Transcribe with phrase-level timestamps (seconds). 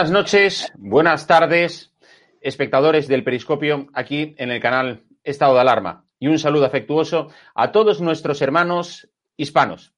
[0.00, 1.92] Buenas noches, buenas tardes,
[2.40, 6.06] espectadores del Periscopio aquí en el canal Estado de Alarma.
[6.18, 9.92] Y un saludo afectuoso a todos nuestros hermanos hispanos.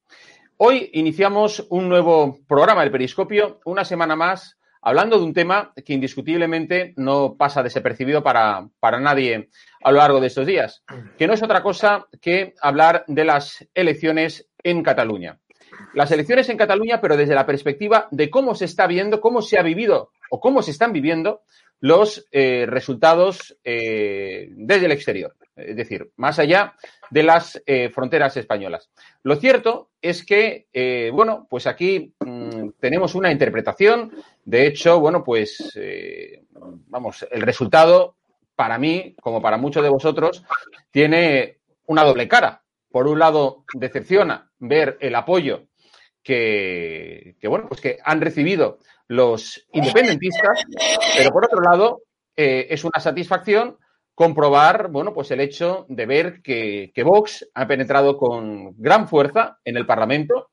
[0.57, 5.93] Hoy iniciamos un nuevo programa del Periscopio, una semana más, hablando de un tema que
[5.93, 9.51] indiscutiblemente no pasa desapercibido para, para nadie
[9.85, 10.83] a lo largo de estos días,
[11.17, 15.39] que no es otra cosa que hablar de las elecciones en Cataluña
[15.95, 19.59] las elecciones en Cataluña, pero desde la perspectiva de cómo se está viendo, cómo se
[19.59, 21.43] ha vivido o cómo se están viviendo
[21.83, 26.75] los eh, resultados eh, desde el exterior, es decir, más allá
[27.11, 28.89] de las eh, fronteras españolas.
[29.25, 30.69] Lo cierto es que,
[31.13, 34.13] bueno, pues aquí mm, tenemos una interpretación,
[34.45, 35.77] de hecho, bueno, pues,
[36.87, 38.17] vamos, el resultado
[38.55, 40.45] para mí, como para muchos de vosotros,
[40.93, 42.63] tiene una doble cara.
[42.91, 45.67] Por un lado, decepciona ver el apoyo
[46.23, 48.79] que, bueno, pues que han recibido
[49.09, 50.65] los independentistas,
[51.17, 52.03] pero por otro lado,
[52.37, 53.77] eh, es una satisfacción
[54.15, 59.77] comprobar, bueno, pues el hecho de ver que, Vox ha penetrado con gran fuerza en
[59.77, 60.51] el Parlamento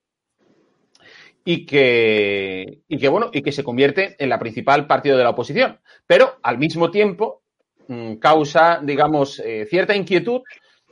[1.46, 5.32] y que, y que, bueno, y que se convierte en la principal partido de la
[5.32, 5.80] oposición.
[6.08, 7.44] Pero al mismo tiempo
[7.88, 10.42] mm, causa, digamos, eh, cierta inquietud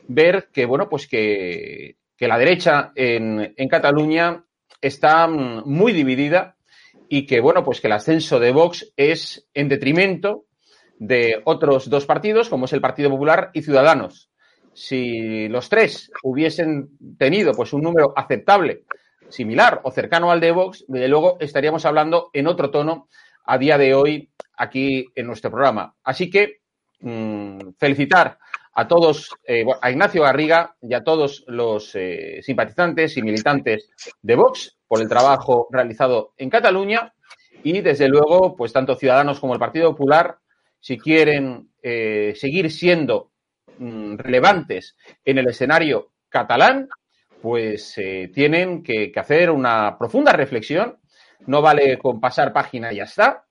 [0.07, 4.43] ver que, bueno, pues que, la derecha en, en Cataluña
[4.81, 6.55] está mm, muy dividida
[7.09, 10.45] y que, bueno, pues que el ascenso de Vox es en detrimento
[10.99, 14.29] de otros dos partidos, como es el Partido Popular y Ciudadanos.
[14.73, 18.83] Si los tres hubiesen tenido pues un número aceptable,
[19.29, 23.07] similar o cercano al de Vox, desde luego estaríamos hablando en otro tono
[23.45, 25.95] a día de hoy aquí en nuestro programa.
[26.03, 26.61] Así que
[26.99, 28.37] mm, felicitar
[28.77, 33.89] a todos, eh, a Ignacio Garriga y a todos los eh, simpatizantes y militantes
[34.21, 37.11] de Vox por el trabajo realizado en Cataluña
[37.63, 40.37] y, desde luego, pues tanto Ciudadanos como el Partido Popular,
[40.79, 43.31] si quieren eh, seguir siendo
[43.79, 44.95] mm, relevantes
[45.25, 46.87] en el escenario catalán,
[47.41, 47.95] pues
[48.33, 50.99] tienen que, hacer una profunda reflexión.
[51.47, 53.45] No vale con pasar página y ya está.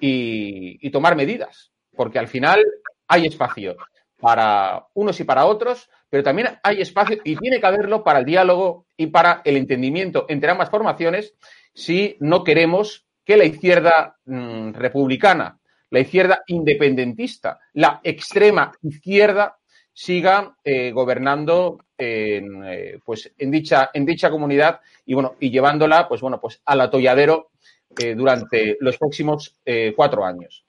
[0.00, 2.64] y tomar medidas, porque al final
[3.08, 3.76] hay espacio
[4.20, 8.24] para unos y para otros, pero también hay espacio y tiene que haberlo para el
[8.24, 11.34] diálogo y para el entendimiento entre ambas formaciones
[11.74, 15.60] si no queremos que la izquierda mm, republicana,
[15.90, 19.58] la izquierda independentista, la extrema izquierda
[19.92, 26.06] siga eh, gobernando en, eh, pues en dicha en dicha comunidad y bueno y llevándola
[26.08, 27.50] pues bueno pues al atolladero
[27.98, 29.58] eh, durante los próximos
[29.96, 30.64] cuatro años.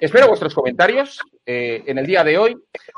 [0.00, 2.56] Espero vuestros comentarios eh, en el día de hoy.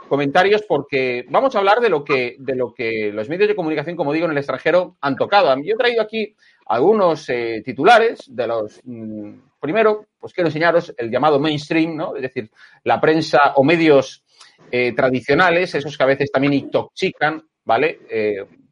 [0.08, 3.96] Comentarios porque vamos a hablar de lo que, de lo que los medios de comunicación,
[3.96, 5.52] como digo, en el extranjero han tocado.
[5.64, 8.80] Yo he traído aquí algunos eh, titulares de los.
[8.84, 12.14] Mm, primero, pues quiero enseñaros el llamado mainstream, ¿no?
[12.14, 12.48] Es decir,
[12.84, 14.22] la prensa o medios
[14.70, 17.98] eh, tradicionales, esos que a veces también intoxican, ¿vale?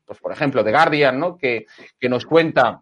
[0.04, 1.36] pues por ejemplo, The Guardian, ¿no?
[1.36, 1.66] Que,
[1.98, 2.80] que nos cuenta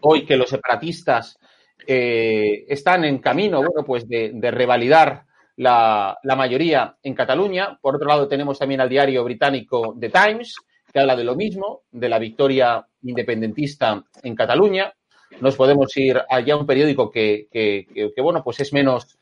[0.00, 1.38] hoy que los separatistas
[1.86, 5.24] eh, están en camino, bueno, pues de, revalidar
[5.56, 7.78] la, mayoría en Cataluña.
[7.80, 10.56] Por otro lado, tenemos también al diario británico The Times,
[10.92, 14.92] que habla de lo mismo, de la victoria independentista en Cataluña.
[15.40, 19.18] Nos podemos ir allá a un periódico que, bueno, pues es menos,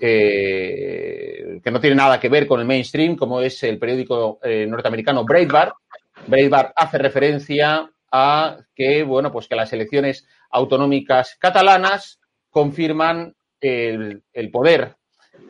[0.00, 4.66] eh, que no tiene nada que ver con el mainstream, como es el periódico eh,
[4.68, 5.74] norteamericano Breitbart.
[6.26, 10.26] Breitbart hace referencia a que, bueno, pues que las elecciones
[10.56, 12.18] autonómicas catalanas
[12.50, 14.96] confirman el, poder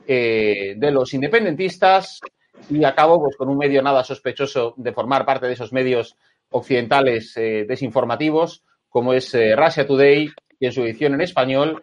[0.07, 2.21] eh, de los independentistas
[2.69, 6.17] y acabo pues, con un medio nada sospechoso de formar parte de esos medios
[6.51, 11.83] occidentales eh, desinformativos, como es eh, Russia Today, y en su edición en español,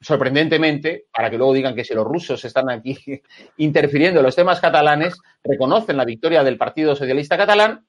[0.00, 2.98] sorprendentemente, para que luego digan que si los rusos están aquí
[3.58, 7.86] interfiriendo en los temas catalanes, reconocen la victoria del Partido Socialista Catalán,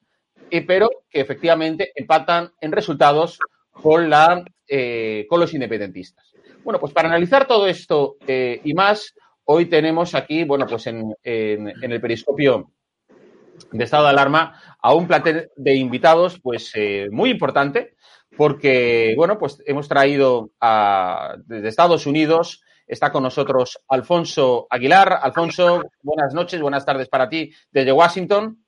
[0.66, 3.38] pero que efectivamente empatan en resultados
[3.82, 6.34] con, la, eh, con los independentistas.
[6.64, 9.14] Bueno, pues para analizar todo esto eh, y más,
[9.44, 12.70] hoy tenemos aquí, bueno, pues en, el periscopio
[13.72, 17.94] de estado de alarma a un plantel de invitados, pues eh, muy importante,
[18.36, 25.18] porque, bueno, pues hemos traído a, desde Estados Unidos, está con nosotros Alfonso Aguilar.
[25.22, 28.64] Alfonso, buenas noches, buenas tardes para ti desde Washington.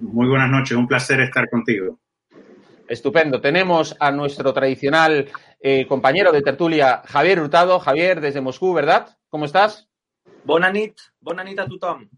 [0.00, 1.98] Muy buenas noches, un placer estar contigo.
[2.88, 3.40] Estupendo.
[3.40, 5.28] Tenemos a nuestro tradicional
[5.60, 7.78] eh, compañero de tertulia, Javier Hurtado.
[7.80, 9.16] Javier, desde Moscú, ¿verdad?
[9.28, 9.88] ¿Cómo estás?
[10.44, 12.08] Bonanit, bonanit a Tom.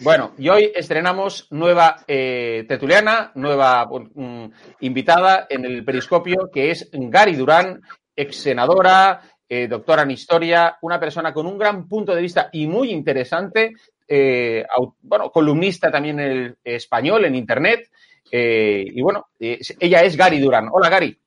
[0.00, 4.44] Bueno, y hoy estrenamos nueva eh, tertuliana, nueva mm,
[4.80, 7.80] invitada en el periscopio, que es Gary Durán,
[8.14, 12.66] ex senadora, eh, doctora en historia, una persona con un gran punto de vista y
[12.66, 13.72] muy interesante,
[14.06, 14.64] eh,
[15.00, 17.90] bueno, columnista también en el español, en Internet.
[18.30, 20.68] Eh, y bueno, ella es Gary Durán.
[20.70, 21.18] Hola, Gary.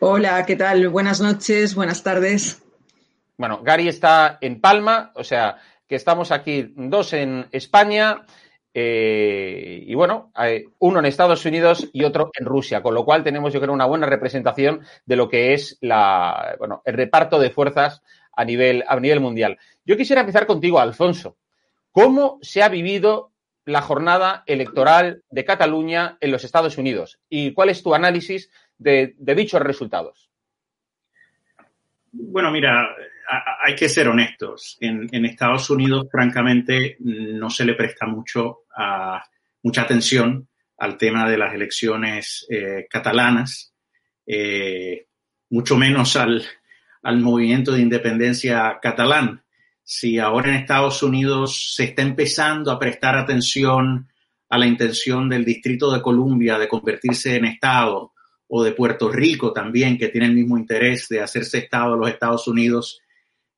[0.00, 0.88] Hola, ¿qué tal?
[0.88, 2.62] Buenas noches, buenas tardes.
[3.38, 5.56] Bueno, Gary está en Palma, o sea,
[5.86, 8.24] que estamos aquí dos en España
[8.78, 10.32] eh, y bueno,
[10.80, 13.86] uno en Estados Unidos y otro en Rusia, con lo cual tenemos yo creo una
[13.86, 19.00] buena representación de lo que es la, bueno, el reparto de fuerzas a nivel, a
[19.00, 19.58] nivel mundial.
[19.84, 21.38] Yo quisiera empezar contigo, Alfonso.
[21.90, 23.32] ¿Cómo se ha vivido
[23.66, 27.18] la jornada electoral de Cataluña en los Estados Unidos?
[27.28, 30.30] ¿Y cuál es tu análisis de, dichos resultados?
[32.12, 32.88] Bueno, mira,
[33.62, 34.78] hay que ser honestos.
[34.80, 38.62] En, Estados Unidos, francamente, no se le presta mucho
[39.62, 40.48] mucha atención
[40.78, 43.74] al tema de las elecciones eh, catalanas,
[44.26, 45.06] eh,
[45.50, 46.44] mucho menos al,
[47.02, 49.42] al movimiento de independencia catalán.
[49.88, 54.08] Si ahora en Estados Unidos se está empezando a prestar atención
[54.48, 58.12] a la intención del Distrito de Columbia de convertirse en Estado,
[58.48, 62.08] o de Puerto Rico también, que tiene el mismo interés de hacerse Estado de los
[62.08, 63.00] Estados Unidos,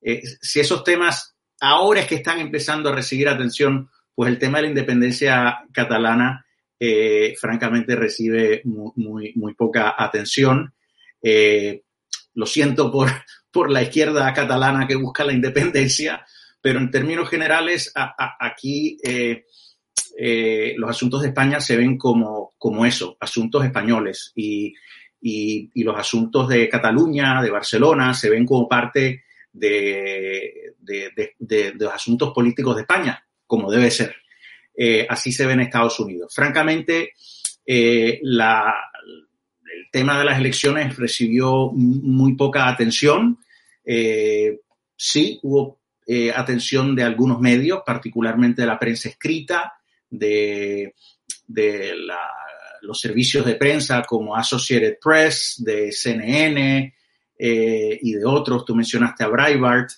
[0.02, 4.58] eh, si esos temas ahora es que están empezando a recibir atención, pues el tema
[4.58, 6.44] de la independencia catalana,
[6.78, 10.74] eh, francamente, recibe muy, muy, poca atención.
[11.22, 11.84] Eh,
[12.34, 13.08] lo siento por,
[13.50, 16.24] por la izquierda catalana que busca la independencia,
[16.60, 18.98] pero en términos generales, aquí
[20.76, 24.74] los asuntos de España se ven como, como eso, asuntos españoles, y,
[25.20, 30.74] y, y, los asuntos de Cataluña, de Barcelona, se ven como parte de,
[31.78, 34.14] los asuntos políticos de España, como debe ser.
[34.74, 36.32] Eh, así se ve en Estados Unidos.
[36.34, 37.12] Francamente,
[37.66, 38.20] eh,
[39.78, 43.38] el tema de las elecciones recibió muy poca atención.
[43.84, 44.60] Eh,
[44.96, 45.78] sí, hubo
[46.34, 49.74] atención de algunos medios, particularmente de la prensa escrita,
[50.08, 50.94] de,
[52.80, 56.94] los servicios de prensa como Associated Press, de CNN,
[57.38, 59.90] eh, y de otros, tú mencionaste a Breitbart,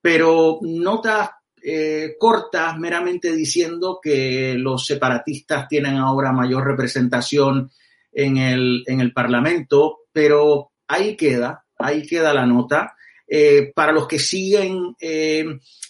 [0.00, 1.30] pero notas
[1.62, 7.70] eh, cortas meramente diciendo que los separatistas tienen ahora mayor representación
[8.18, 12.94] en el, en el Parlamento, pero ahí queda, ahí queda la nota.
[13.30, 14.94] Eh, para los que siguen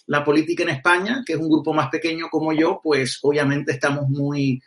[0.07, 4.09] la política en España, que es un grupo más pequeño como yo, pues obviamente estamos
[4.09, 4.61] muy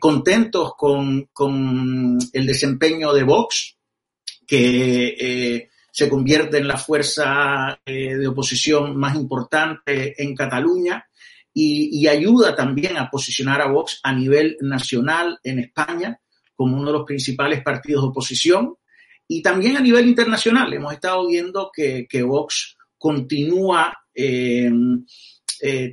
[0.00, 3.74] contentos con, con, el desempeño de Vox
[4.46, 11.06] que eh, se convierte en la fuerza eh, de oposición más importante en Cataluña
[11.56, 16.20] y, ayuda también a posicionar a Vox a nivel nacional en España
[16.54, 18.74] como uno de los principales partidos de oposición
[19.26, 20.72] y también a nivel internacional.
[20.72, 24.70] Hemos estado viendo que, Vox continúa eh,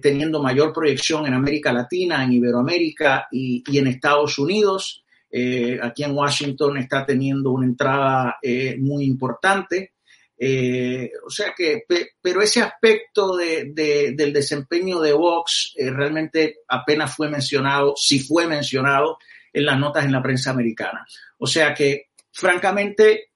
[0.01, 5.01] teniendo mayor proyección en América Latina, en Iberoamérica y en Estados Unidos.
[5.31, 9.93] Eh, aquí en Washington está teniendo una entrada eh, muy importante.
[10.37, 11.83] Eh, o sea que,
[12.21, 13.71] pero ese aspecto de,
[14.15, 19.19] del desempeño de Vox realmente apenas fue mencionado, si fue mencionado
[19.53, 21.05] en las notas en la prensa americana.
[21.37, 23.31] O sea que, francamente,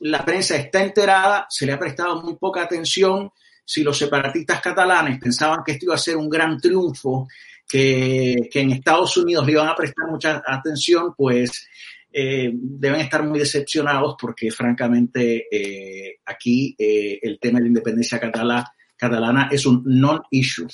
[0.00, 3.30] la prensa está enterada, se le ha prestado muy poca atención.
[3.64, 7.26] Si los separatistas catalanes pensaban que esto iba a ser un gran triunfo
[7.68, 11.66] que, en Estados Unidos le iban a prestar mucha atención, pues
[12.12, 18.20] eh, deben estar muy decepcionados porque francamente eh, aquí eh, el tema de la independencia
[18.20, 20.68] catalana es un non-issue.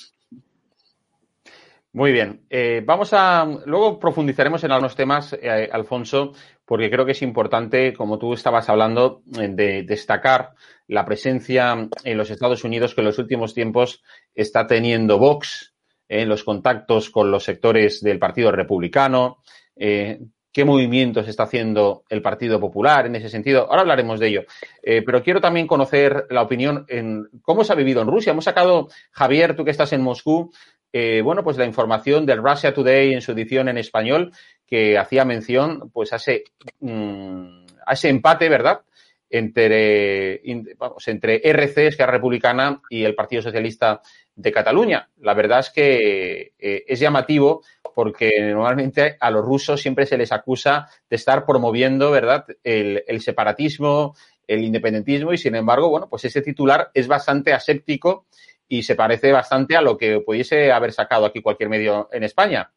[1.93, 2.47] Muy bien.
[2.85, 3.45] vamos a.
[3.67, 5.37] Luego profundizaremos en algunos temas,
[5.73, 6.33] Alfonso,
[6.65, 10.51] porque creo que es importante, como tú estabas hablando, de destacar
[10.87, 14.03] la presencia en los Estados Unidos que en los últimos tiempos
[14.35, 15.75] está teniendo Vox
[16.11, 19.39] en los contactos con los sectores del Partido Republicano,
[19.77, 20.19] eh,
[20.53, 23.69] qué movimientos está haciendo el Partido Popular en ese sentido.
[23.69, 24.43] Ahora hablaremos de ello.
[24.83, 28.33] Eh, pero quiero también conocer la opinión en cómo se ha vivido en Rusia.
[28.33, 30.51] Hemos sacado, Javier, tú que estás en Moscú,
[30.93, 34.33] eh, bueno, pues la información del Russia Today en su edición en español,
[34.67, 36.45] que hacía mención pues a ese,
[36.81, 37.65] mm,
[38.05, 38.81] empate, ¿verdad?
[39.29, 40.43] Entre,
[40.77, 44.01] vamos, entre RC, Esquerra Republicana, y el Partido Socialista
[44.35, 45.09] de Cataluña.
[45.21, 47.63] La verdad es que eh, es llamativo
[47.95, 54.17] porque normalmente a los rusos siempre se les acusa de estar promoviendo, ¿verdad?, el, separatismo,
[54.47, 58.27] el independentismo y sin embargo, bueno, pues ese titular es bastante aséptico
[58.73, 62.73] y se parece bastante a lo que pudiese haber sacado aquí cualquier medio en España.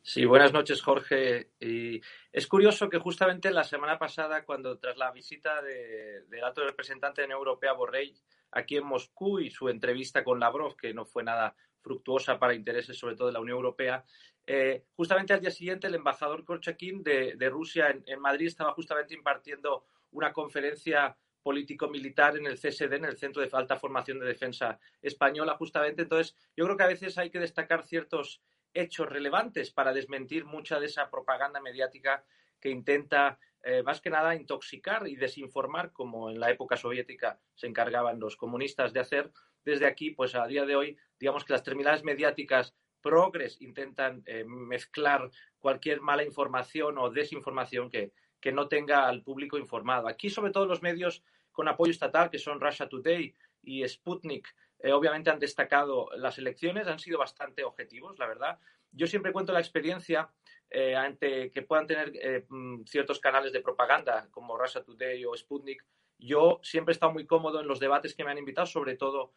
[0.00, 1.50] Sí, buenas noches, Jorge.
[1.58, 6.64] Y es curioso que justamente la semana pasada, cuando tras la visita de, del alto
[6.64, 8.14] representante Unión Europea, Borrell,
[8.52, 12.96] aquí en Moscú y su entrevista con Lavrov, que no fue nada fructuosa para intereses
[12.96, 14.04] sobre todo de la Unión Europea,
[14.46, 19.14] eh, justamente al día siguiente el embajador Korchakin de, Rusia en, en, Madrid estaba justamente
[19.14, 24.80] impartiendo una conferencia político-militar en el CSD, en el Centro de Alta Formación de Defensa
[25.00, 26.02] Española, justamente.
[26.02, 28.42] Entonces, yo creo que a veces hay que destacar ciertos
[28.74, 32.24] hechos relevantes para desmentir mucha de esa propaganda mediática
[32.60, 37.68] que intenta eh, más que nada intoxicar y desinformar, como en la época soviética se
[37.68, 39.30] encargaban los comunistas de hacer.
[39.64, 44.42] Desde aquí, pues a día de hoy, digamos que las terminales mediáticas progres intentan eh,
[44.44, 48.10] mezclar cualquier mala información o desinformación que,
[48.40, 50.08] que no tenga al público informado.
[50.08, 51.22] Aquí, sobre todo, los medios
[51.56, 54.46] con apoyo estatal, que son Russia Today y Sputnik,
[54.78, 58.58] eh, obviamente han destacado las elecciones, han sido bastante objetivos, la verdad.
[58.92, 60.30] Yo siempre cuento la experiencia
[60.68, 65.34] eh, ante que puedan tener eh, mm, ciertos canales de propaganda como Russia Today o
[65.34, 65.82] Sputnik.
[66.18, 69.32] Yo siempre he estado muy cómodo en los debates que me han invitado, sobre todo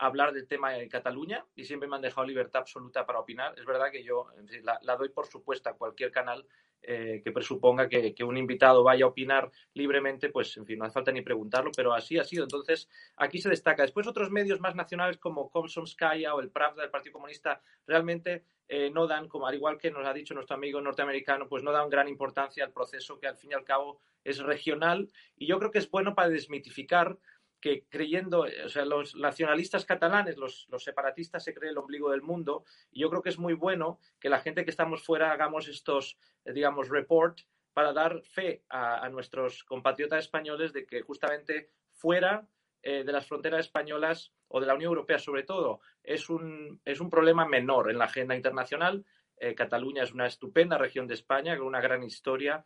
[0.00, 3.54] hablar del tema de Cataluña y siempre me han dejado libertad absoluta para opinar.
[3.58, 4.28] Es verdad que yo
[4.62, 6.46] la, doy por supuesta a cualquier canal
[6.82, 10.86] eh, que presuponga que, que, un invitado vaya a opinar libremente, pues en fin, no
[10.86, 12.44] hace falta ni preguntarlo, pero así ha sido.
[12.44, 13.82] Entonces, aquí se destaca.
[13.82, 18.88] Después, otros medios más nacionales como Komsomskaya o el Pravda del Partido Comunista realmente eh,
[18.88, 21.90] no dan, como al igual que nos ha dicho nuestro amigo norteamericano, pues no dan
[21.90, 25.10] gran importancia al proceso que al fin y al cabo es regional.
[25.36, 27.18] Y yo creo que es bueno para desmitificar
[27.60, 32.64] que creyendo, o sea, los nacionalistas catalanes, los, separatistas se creen el ombligo del mundo,
[32.90, 36.18] y yo creo que es muy bueno que la gente que estamos fuera hagamos estos,
[36.44, 37.40] eh, digamos, report
[37.72, 42.48] para dar fe a, a, nuestros compatriotas españoles de que justamente fuera
[42.82, 47.00] eh, de las fronteras españolas o de la Unión Europea sobre todo es un, es
[47.00, 49.04] un problema menor en la agenda internacional.
[49.36, 52.64] Eh, Cataluña es una estupenda región de España con una gran historia,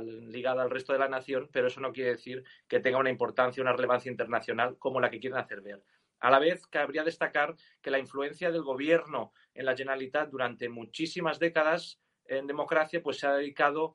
[0.00, 3.62] ligada al resto de la nación, pero eso no quiere decir que tenga una importancia,
[3.62, 5.82] una relevancia internacional como la que quieren hacer ver.
[6.20, 11.38] A la vez, cabría destacar que la influencia del gobierno en la Generalitat durante muchísimas
[11.38, 13.94] décadas en democracia pues, se ha dedicado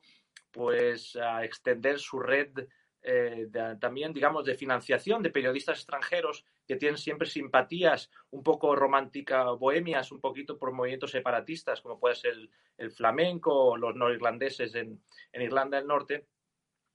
[0.50, 2.66] pues, a extender su red
[3.06, 9.44] eh, también, digamos, de financiación de periodistas extranjeros que tienen siempre simpatías un poco románticas,
[9.58, 14.74] bohemias, un poquito por movimientos separatistas, como puede ser el, el flamenco o los norirlandeses
[14.74, 16.28] en, en, Irlanda del Norte,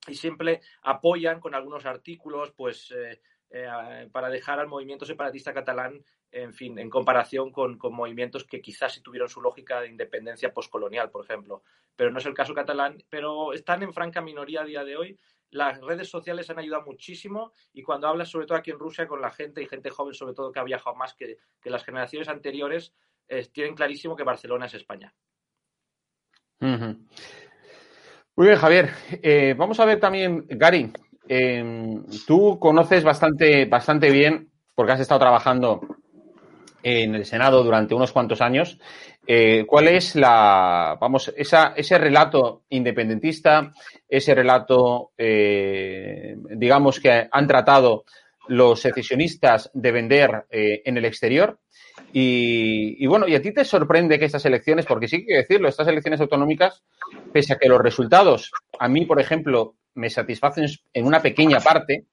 [0.08, 6.04] y siempre apoyan con algunos artículos, pues, eh, eh, para dejar al movimiento separatista catalán,
[6.32, 10.54] en fin, en comparación con, con, movimientos que quizás sí tuvieron su lógica de independencia
[10.54, 11.62] postcolonial, por ejemplo.
[11.96, 15.20] Pero no es el caso catalán, pero están en franca minoría a día de hoy
[15.52, 19.22] las redes sociales han ayudado muchísimo y cuando hablas sobre todo aquí en Rusia con
[19.22, 22.28] la gente y gente joven sobre todo que ha viajado más que, que las generaciones
[22.30, 22.94] anteriores,
[23.52, 25.14] tienen clarísimo que Barcelona es España.
[26.60, 28.90] Muy bien, Javier.
[29.22, 30.92] Eh, vamos a ver también, Gary,
[31.28, 35.82] eh, tú conoces bastante, bastante bien, porque has estado trabajando
[36.82, 38.80] en el Senado durante unos cuantos años.
[39.32, 43.72] Eh, ¿Cuál es la, vamos, esa, ese relato independentista,
[44.08, 48.06] ese relato, eh, digamos, que han tratado
[48.48, 51.60] los secesionistas de vender eh, en el exterior?
[52.12, 55.88] Y, bueno, y a ti te sorprende que estas elecciones, porque sí que decirlo, estas
[55.88, 56.82] elecciones autonómicas,
[57.32, 62.06] pese a que los resultados, a mí, por ejemplo, me satisfacen en una pequeña parte,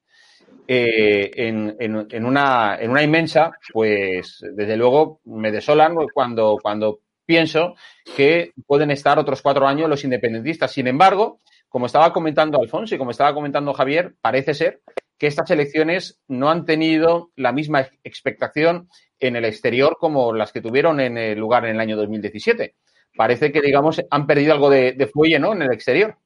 [0.69, 7.75] en, en, en, una, en una inmensa, pues desde luego me desolan cuando, cuando pienso
[8.17, 10.73] que pueden estar otros cuatro años los independentistas.
[10.73, 14.81] Sin embargo, como estaba comentando Alfonso y como estaba comentando Javier, parece ser
[15.19, 20.61] que estas elecciones no han tenido la misma expectación en el exterior como las que
[20.61, 22.75] tuvieron en el lugar en el año 2017.
[23.17, 25.11] Parece que, digamos, han perdido algo de, de.
[25.15, 26.17] En el exterior.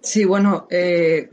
[0.00, 1.30] Sí, bueno, eh,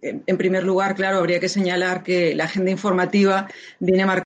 [0.00, 3.48] en primer lugar, claro, habría que señalar que la agenda informativa
[3.78, 4.24] viene marcada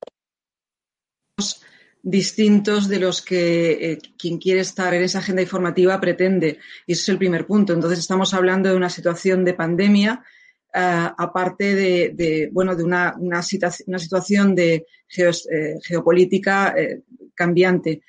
[2.03, 6.59] distintos de los que eh, quien quiere estar en esa agenda informativa pretende.
[6.87, 7.73] Y ese es el primer punto.
[7.73, 10.25] Entonces, estamos hablando de una situación de pandemia,
[10.75, 13.41] uh, aparte de, bueno, de una, una,
[13.87, 17.03] una situación de eh, geopolítica eh,
[17.35, 18.03] cambiante.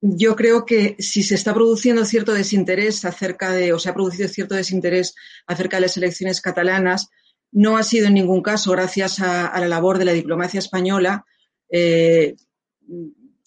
[0.00, 4.28] Yo creo que si se está produciendo cierto desinterés acerca de, o se ha producido
[4.28, 5.14] cierto desinterés
[5.46, 7.10] acerca de las elecciones catalanas,
[7.52, 11.26] no ha sido en ningún caso gracias a, la labor de la diplomacia española,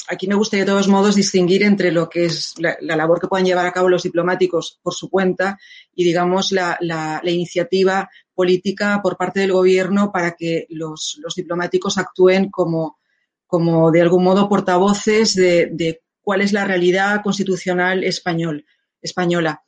[0.07, 3.27] aquí me gustaría de todos modos distinguir entre lo que es la, la, labor que
[3.27, 5.59] puedan llevar a cabo los diplomáticos por su cuenta
[5.95, 12.99] y, digamos, la, iniciativa política por parte del gobierno para que los, diplomáticos actúen como,
[13.47, 18.65] como, de algún modo, portavoces de, cuál es la realidad constitucional español,
[19.01, 19.63] española.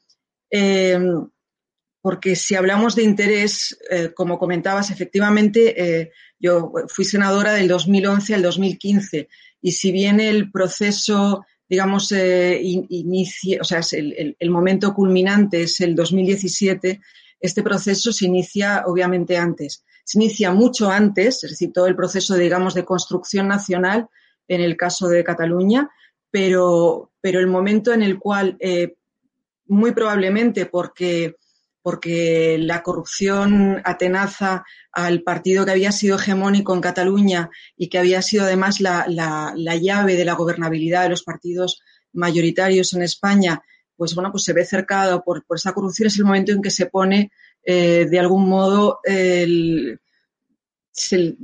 [0.50, 1.00] Eh,
[2.01, 8.44] porque si hablamos de interés, eh, como comentabas, efectivamente, yo fui senadora del 2011 al
[8.44, 9.27] 2015
[9.61, 15.96] y si bien el proceso, digamos, inicia, o sea, el, el, momento culminante es el
[15.96, 17.01] 2017,
[17.39, 19.83] este proceso se inicia obviamente antes.
[20.03, 24.07] Se inicia mucho antes, es decir, todo el proceso, digamos, de construcción nacional
[24.48, 25.89] en el caso de Cataluña,
[26.29, 28.96] pero, pero el momento en el cual, eh,
[29.68, 31.35] muy probablemente porque,
[31.85, 38.24] porque la corrupción atenaza al partido que había sido hegemónico en Cataluña y que había
[38.24, 43.61] sido además la, la, llave de la gobernabilidad de los partidos mayoritarios en España,
[43.95, 46.71] pues bueno, pues se ve cercado por, por esa corrupción, es el momento en que
[46.71, 47.31] se pone
[47.63, 49.00] eh, de algún modo
[50.91, 51.37] se,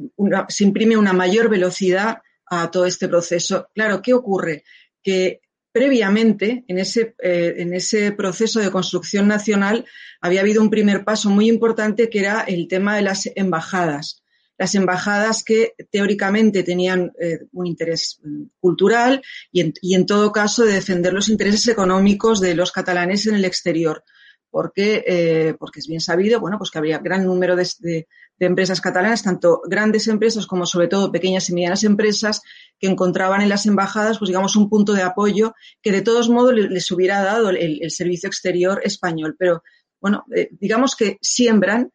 [0.59, 3.67] imprime una mayor velocidad a todo este proceso.
[3.75, 4.63] Claro, ¿qué ocurre?
[5.03, 5.41] Que
[5.71, 9.85] previamente, en ese, eh, en ese proceso de construcción nacional,
[10.19, 14.23] había habido un primer paso muy importante que era el tema de las embajadas.
[14.57, 20.31] Las embajadas que teóricamente tenían eh, un interés mm, cultural y en, y en todo
[20.31, 24.03] caso de defender los intereses económicos de los catalanes en el exterior
[24.51, 28.07] porque, eh, porque es bien sabido, bueno, pues que había gran número de, de,
[28.39, 32.41] empresas catalanas, tanto grandes empresas como sobre todo pequeñas y medianas empresas,
[32.79, 36.53] que encontraban en las embajadas, pues digamos, un punto de apoyo que de todos modos
[36.53, 39.35] les, hubiera dado el, servicio exterior español.
[39.39, 39.63] Pero,
[40.01, 41.91] bueno, eh, digamos que siembran,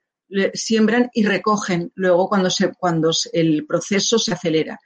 [0.55, 4.79] siembran y recogen luego cuando, se, cuando el proceso se acelera.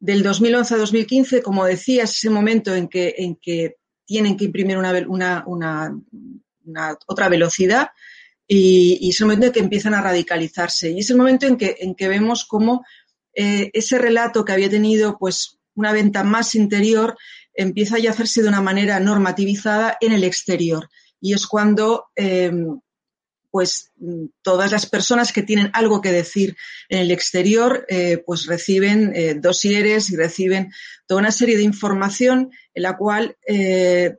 [0.00, 4.46] Del 2011 a 2015, como decía, es ese momento en que, en que tienen que
[4.46, 5.94] imprimir una, una
[7.06, 7.90] otra velocidad
[8.46, 10.90] y, es el momento en que empiezan a radicalizarse.
[10.90, 12.84] Y es el momento en que, en que vemos cómo
[13.34, 17.16] eh, ese relato que había tenido pues una venta más interior
[17.54, 20.88] empieza a hacerse de una manera normativizada en el exterior.
[21.20, 22.52] Y es cuando eh,
[23.52, 23.92] pues
[24.40, 26.56] todas las personas que tienen algo que decir
[26.88, 30.72] en el exterior, eh, pues reciben eh, dosieres y reciben
[31.06, 34.16] toda una serie de información en la cual, eh,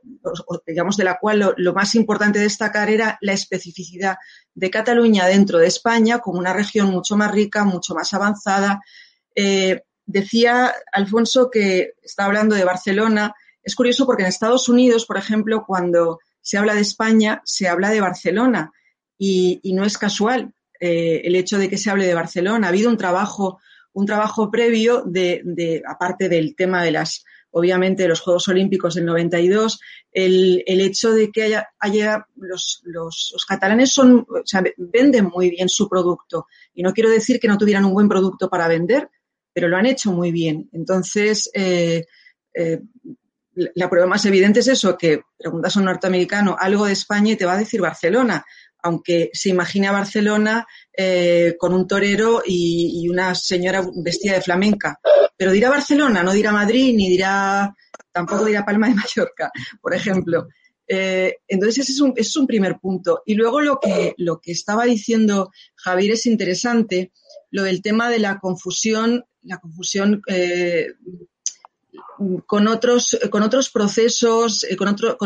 [0.64, 4.18] digamos, de la cual lo, más importante de destacar era la especificidad
[4.54, 8.82] de Cataluña dentro de España como una región mucho más rica, mucho más avanzada.
[10.06, 13.34] decía Alfonso que está hablando de Barcelona.
[13.64, 17.90] Es curioso porque en Estados Unidos, por ejemplo, cuando se habla de España, se habla
[17.90, 18.70] de Barcelona
[19.18, 22.66] y, no es casual eh, el hecho de que se hable de Barcelona.
[22.66, 23.60] Ha habido un trabajo,
[23.92, 29.06] un trabajo previo de, aparte del tema de las, obviamente, de los Juegos Olímpicos del
[29.06, 29.80] 92,
[30.12, 32.82] el, el hecho de que haya, haya los,
[33.48, 34.42] catalanes son, o
[34.76, 36.46] venden muy bien su producto.
[36.74, 39.08] Y no quiero decir que no tuvieran un buen producto para vender,
[39.52, 40.68] pero lo han hecho muy bien.
[40.72, 42.04] Entonces, eh,
[42.54, 42.80] eh,
[43.54, 47.36] la prueba más evidente es eso, que preguntas a un norteamericano algo de España y
[47.36, 48.44] te va a decir Barcelona
[48.84, 55.00] aunque se imagina Barcelona eh, con un torero y, una señora vestida de flamenca.
[55.36, 57.74] Pero dirá Barcelona, no dirá Madrid, ni dirá,
[58.12, 60.48] tampoco dirá Palma de Mallorca, por ejemplo.
[60.86, 63.22] Eh, entonces, ese es, un, es un primer punto.
[63.24, 67.10] Y luego lo que, lo que estaba diciendo Javier es interesante,
[67.50, 70.88] lo del tema de la confusión, la confusión eh,
[72.46, 75.16] con, otros, con otros procesos, con, otro,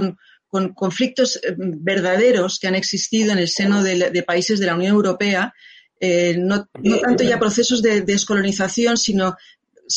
[0.49, 4.95] con conflictos eh, verdaderos que han existido en el seno de, países de la Unión
[4.95, 5.55] Europea,
[6.01, 6.69] eh, no,
[7.03, 9.37] tanto ya procesos de, descolonización, sino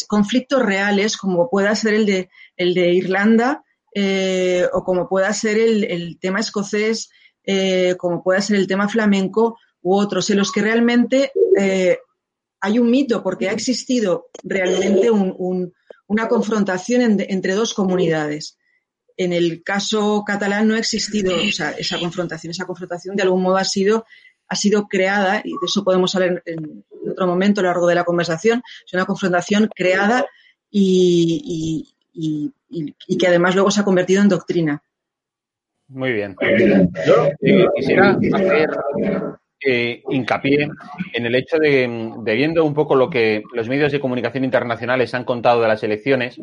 [0.08, 5.58] conflictos reales, como pueda ser el de, el de Irlanda eh, o como pueda ser
[5.58, 7.10] el, tema escocés,
[7.98, 11.32] como pueda ser el tema flamenco u otros, en los que realmente
[12.62, 18.58] hay un mito, porque ha existido realmente una confrontación entre dos comunidades.
[19.18, 22.52] En el caso catalán no ha existido esa confrontación.
[22.52, 24.06] Esa confrontación de algún modo ha sido,
[24.48, 27.96] ha sido creada, y de eso podemos hablar en, otro momento a lo largo de
[27.96, 30.26] la conversación, es una confrontación creada
[30.70, 31.94] y,
[33.20, 34.82] que además luego se ha convertido en doctrina.
[35.88, 36.36] Muy bien.
[37.06, 38.70] Yo eh, quisiera hacer
[39.64, 40.70] eh, hincapié
[41.14, 45.14] en el hecho de, de, viendo un poco lo que los medios de comunicación internacionales
[45.14, 46.40] han contado de las elecciones,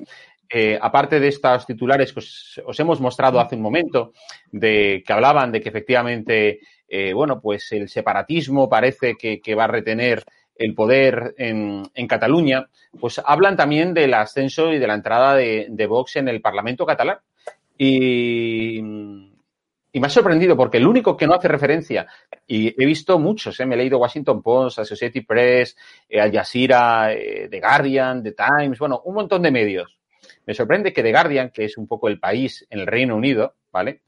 [0.51, 4.13] eh, aparte de estos titulares que os, hemos mostrado hace un momento,
[4.51, 9.69] de que hablaban de que efectivamente, eh, bueno, pues el separatismo parece que, va a
[9.69, 10.25] retener
[10.57, 12.67] el poder en, Cataluña,
[12.99, 17.19] pues hablan también del ascenso y de la entrada de, Vox en el Parlamento catalán.
[17.77, 18.79] Y,
[19.93, 22.07] y me ha sorprendido porque el único que no hace referencia,
[22.47, 23.67] y he visto muchos, ¿eh?
[23.67, 25.77] me he leído Washington Post, Associated Press,
[26.19, 29.98] Al Jazeera, The Guardian, The Times, bueno, un montón de medios
[30.49, 33.57] me sorprende que The Guardian, que es un poco el país en el Reino Unido,
[33.71, 34.01] ¿vale?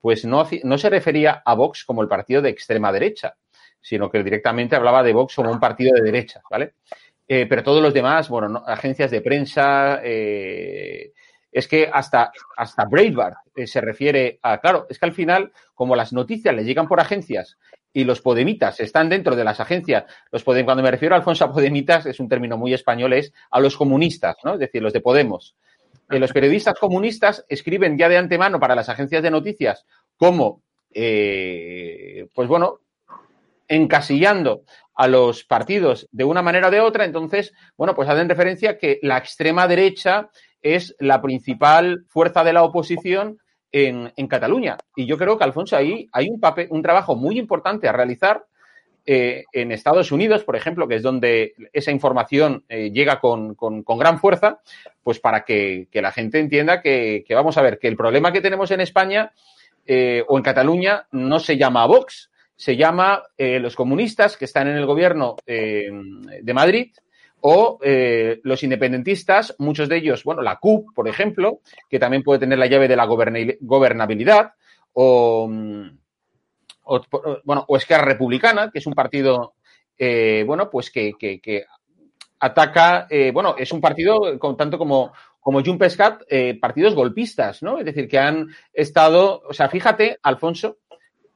[0.00, 3.34] Pues no, no se refería a Vox como el partido de extrema derecha,
[3.80, 6.74] sino que directamente hablaba de Vox como un partido de derecha, ¿vale?
[7.26, 11.14] Eh, pero todos los demás, bueno, agencias de prensa, eh,
[11.50, 15.96] es que hasta, hasta Breitbart eh, se refiere a, claro, es que al final, como
[15.96, 17.58] las noticias le llegan por agencias
[17.92, 21.52] y los podemitas están dentro de las agencias, los cuando me refiero a Alfonso a
[21.52, 24.54] podemitas, es un término muy español, es a los comunistas, ¿no?
[24.54, 25.56] Es decir, los de Podemos.
[26.08, 29.84] Los periodistas comunistas escriben ya de antemano para las agencias de noticias
[30.16, 32.80] como, pues bueno,
[33.68, 34.62] encasillando
[34.94, 38.98] a los partidos de una manera o de otra, entonces, bueno, pues hacen referencia que
[39.02, 43.38] la extrema derecha es la principal fuerza de la oposición
[43.70, 44.78] en, Cataluña.
[44.96, 48.44] Y yo creo que, Alfonso, ahí hay un, papel, un trabajo muy importante a realizar
[49.10, 53.56] eh, en Estados Unidos, por ejemplo, que es donde esa información eh, llega con,
[53.96, 54.60] gran fuerza,
[55.02, 58.70] pues para que, la gente entienda que, vamos a ver, que el problema que tenemos
[58.70, 59.32] en España
[59.86, 64.68] eh, o en Cataluña no se llama Vox, se llama eh, los comunistas que están
[64.68, 66.92] en el gobierno de Madrid
[67.40, 67.78] o
[68.42, 72.66] los independentistas, muchos de ellos, bueno, la CUP, por ejemplo, que también puede tener la
[72.66, 74.52] llave de la gobernabilidad,
[74.92, 75.48] o,
[77.44, 79.54] bueno, o Esquerra Republicana, que es un partido,
[79.98, 81.66] bueno, pues que, que,
[82.40, 86.22] ataca, bueno, es un partido con tanto como como Junts Cat,
[86.60, 87.78] partidos golpistas, ¿no?
[87.78, 90.78] Es decir, que han estado, o sea, fíjate, Alfonso,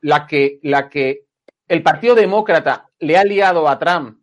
[0.03, 1.25] la que, la que
[1.69, 4.19] el Partido Demócrata le ha liado a Trump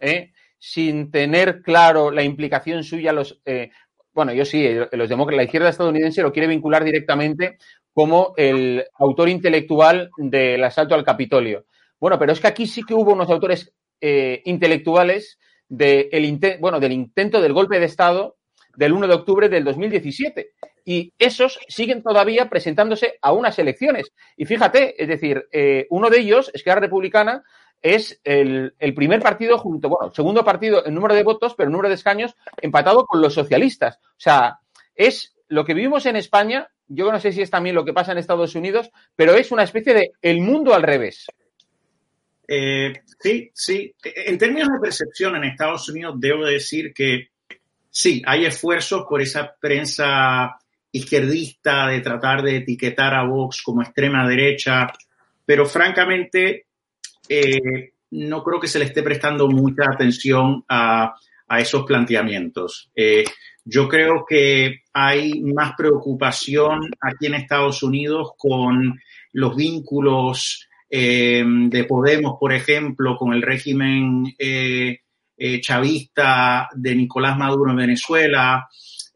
[0.00, 0.32] ¿eh?
[0.58, 3.40] sin tener claro la implicación suya los...
[3.44, 3.70] Eh,
[4.14, 7.58] bueno, yo sí, los demócratas, la izquierda estadounidense lo quiere vincular directamente
[7.96, 11.64] como el autor intelectual del asalto al Capitolio.
[11.98, 16.78] Bueno, pero es que aquí sí que hubo unos autores eh, intelectuales de el bueno,
[16.78, 18.36] del intento del golpe de Estado
[18.76, 20.50] del 1 de octubre del 2017
[20.84, 24.12] y esos siguen todavía presentándose a unas elecciones.
[24.36, 27.44] Y fíjate, es decir, eh, uno de ellos, Esquerra Republicana,
[27.80, 31.88] es el, primer partido junto, bueno, segundo partido en número de votos, pero en número
[31.88, 34.00] de escaños, empatado con los socialistas.
[34.02, 34.58] O sea,
[34.94, 38.12] es lo que vivimos en España, yo no sé si es también lo que pasa
[38.12, 41.26] en Estados Unidos, pero es una especie de el mundo al revés.
[42.48, 43.94] Eh, sí, sí.
[44.02, 47.28] En términos de percepción en Estados Unidos, debo decir que
[47.90, 50.58] sí, hay esfuerzos por esa prensa
[50.92, 54.86] izquierdista de tratar de etiquetar a Vox como extrema derecha,
[55.44, 56.66] pero francamente
[57.28, 61.14] eh, no creo que se le esté prestando mucha atención a,
[61.58, 62.90] esos planteamientos.
[62.96, 63.24] Eh,
[63.66, 68.98] yo creo que hay más preocupación aquí en Estados Unidos con
[69.32, 74.24] los vínculos eh, de Podemos, por ejemplo, con el régimen
[75.60, 78.66] chavista de Nicolás Maduro en Venezuela,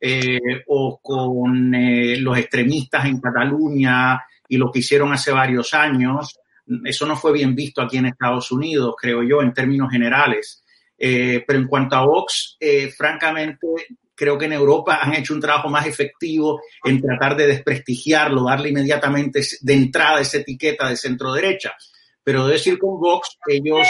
[0.02, 6.40] eh, o con eh, los extremistas en Cataluña y lo que hicieron hace varios años.
[6.84, 10.64] Eso no fue bien visto aquí en Estados Unidos, creo yo, en términos generales.
[10.96, 12.56] Eh, pero en cuanto a Vox,
[12.96, 13.66] francamente,
[14.20, 18.68] creo que en Europa han hecho un trabajo más efectivo en tratar de desprestigiarlo, darle
[18.68, 21.72] inmediatamente de entrada esa etiqueta de centro derecha.
[22.22, 23.88] Pero de decir con Vox, ellos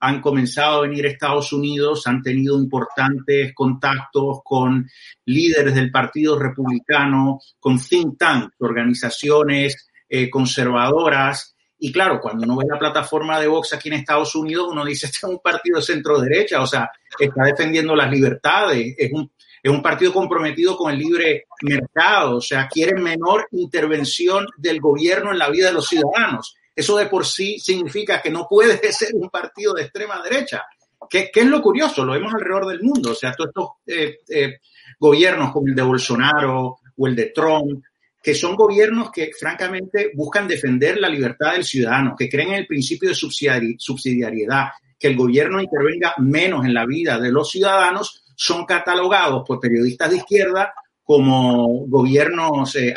[0.00, 4.86] han comenzado a venir a Estados Unidos, han tenido importantes contactos con
[5.24, 11.51] líderes del Partido Republicano, con think tanks, organizaciones eh, conservadoras.
[11.84, 15.06] Y claro, cuando uno ve la plataforma de Vox aquí en Estados Unidos, uno dice,
[15.06, 19.28] este es un partido de centro derecha, o sea, está defendiendo las libertades, es un,
[19.60, 25.32] es un partido comprometido con el libre mercado, o sea, quiere menor intervención del gobierno
[25.32, 26.54] en la vida de los ciudadanos.
[26.72, 30.62] Eso de por sí significa que no puede ser un partido de extrema derecha.
[31.10, 32.04] ¿Qué, es lo curioso?
[32.04, 33.10] Lo vemos alrededor del mundo.
[33.10, 34.60] O sea, todos estos eh, eh,
[35.00, 37.82] gobiernos como el de Bolsonaro o el de Trump,
[38.22, 42.66] que son gobiernos que francamente buscan defender la libertad del ciudadano, que creen en el
[42.66, 48.64] principio de subsidiariedad, que el gobierno intervenga menos en la vida de los ciudadanos, son
[48.64, 52.94] catalogados por periodistas de izquierda como gobiernos eh,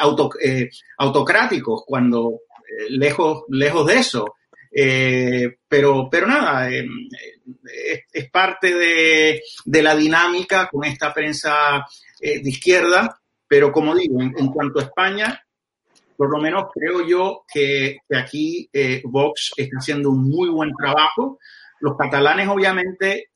[0.98, 2.42] autocráticos, cuando
[2.90, 4.36] lejos, lejos de eso.
[4.78, 6.86] Eh, pero, pero nada, eh,
[8.12, 9.42] es, parte de,
[9.82, 11.86] la dinámica con esta prensa
[12.20, 15.42] eh, de izquierda, pero como digo, en, cuanto a España,
[16.18, 18.70] por lo menos creo yo que, aquí
[19.04, 21.40] Vox está haciendo un muy buen trabajo.
[21.82, 23.32] Los catalanes, obviamente,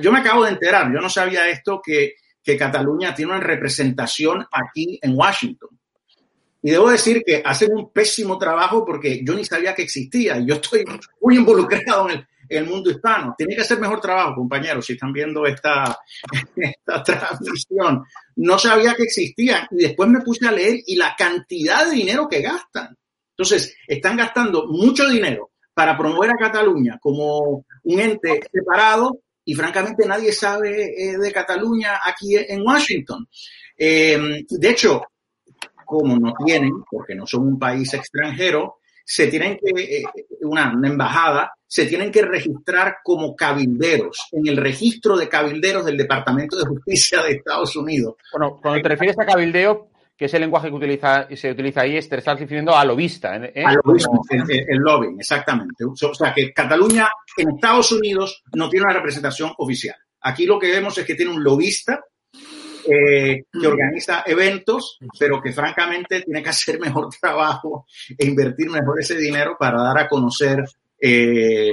[0.00, 4.46] yo me acabo de enterar, yo no sabía esto, que, que Cataluña tiene una representación
[4.50, 5.78] aquí en Washington.
[6.62, 10.38] Y debo decir que hacen un pésimo trabajo porque yo ni sabía que existía.
[10.40, 10.84] Yo estoy
[11.20, 12.26] muy involucrado en el
[12.66, 13.34] mundo hispano.
[13.36, 15.98] Tiene que hacer mejor trabajo, compañeros, si están viendo esta,
[16.56, 18.04] esta transmisión.
[18.36, 22.28] No sabía que existían y después me puse a leer y la cantidad de dinero
[22.28, 22.96] que gastan.
[23.36, 30.06] Entonces, están gastando mucho dinero para promover a Cataluña como un ente separado y francamente
[30.06, 33.28] nadie sabe eh, de Cataluña aquí en Washington.
[33.76, 35.02] Eh, de hecho,
[35.86, 38.77] como no tienen, porque no son un país extranjero,
[39.10, 40.02] se tienen que, eh,
[40.42, 46.58] una, embajada, se tienen que registrar como cabilderos en el registro de cabilderos del Departamento
[46.58, 48.16] de Justicia de Estados Unidos.
[48.30, 51.98] Bueno, cuando te refieres a cabildeo, que es el lenguaje que utiliza, se utiliza ahí,
[51.98, 53.34] te estás refiriendo a lobista.
[53.36, 53.64] ¿eh?
[53.64, 55.86] A lobista, el, el, lobbying, exactamente.
[55.86, 59.96] O sea, que Cataluña en Estados Unidos no tiene una representación oficial.
[60.20, 61.98] Aquí lo que vemos es que tiene un lobista
[62.90, 68.98] eh, que organiza eventos, pero que francamente tiene que hacer mejor trabajo e invertir mejor
[68.98, 70.64] ese dinero para dar a conocer
[70.98, 71.70] eh,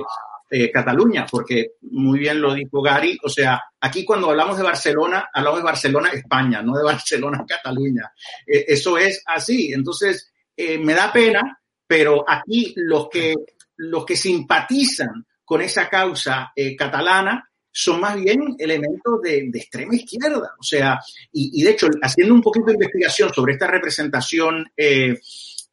[0.49, 5.29] eh, Cataluña, porque muy bien lo dijo Gary, o sea, aquí cuando hablamos de Barcelona,
[5.33, 8.11] hablamos de Barcelona, España, no de Barcelona, Cataluña.
[8.45, 9.71] eso es así.
[9.71, 13.33] Entonces, me da pena, pero aquí los que,
[13.77, 20.55] los que simpatizan con esa causa catalana, son más bien elementos de, extrema izquierda.
[20.57, 20.97] O sea,
[21.33, 25.19] y, de hecho, haciendo un poquito de investigación sobre esta representación eh,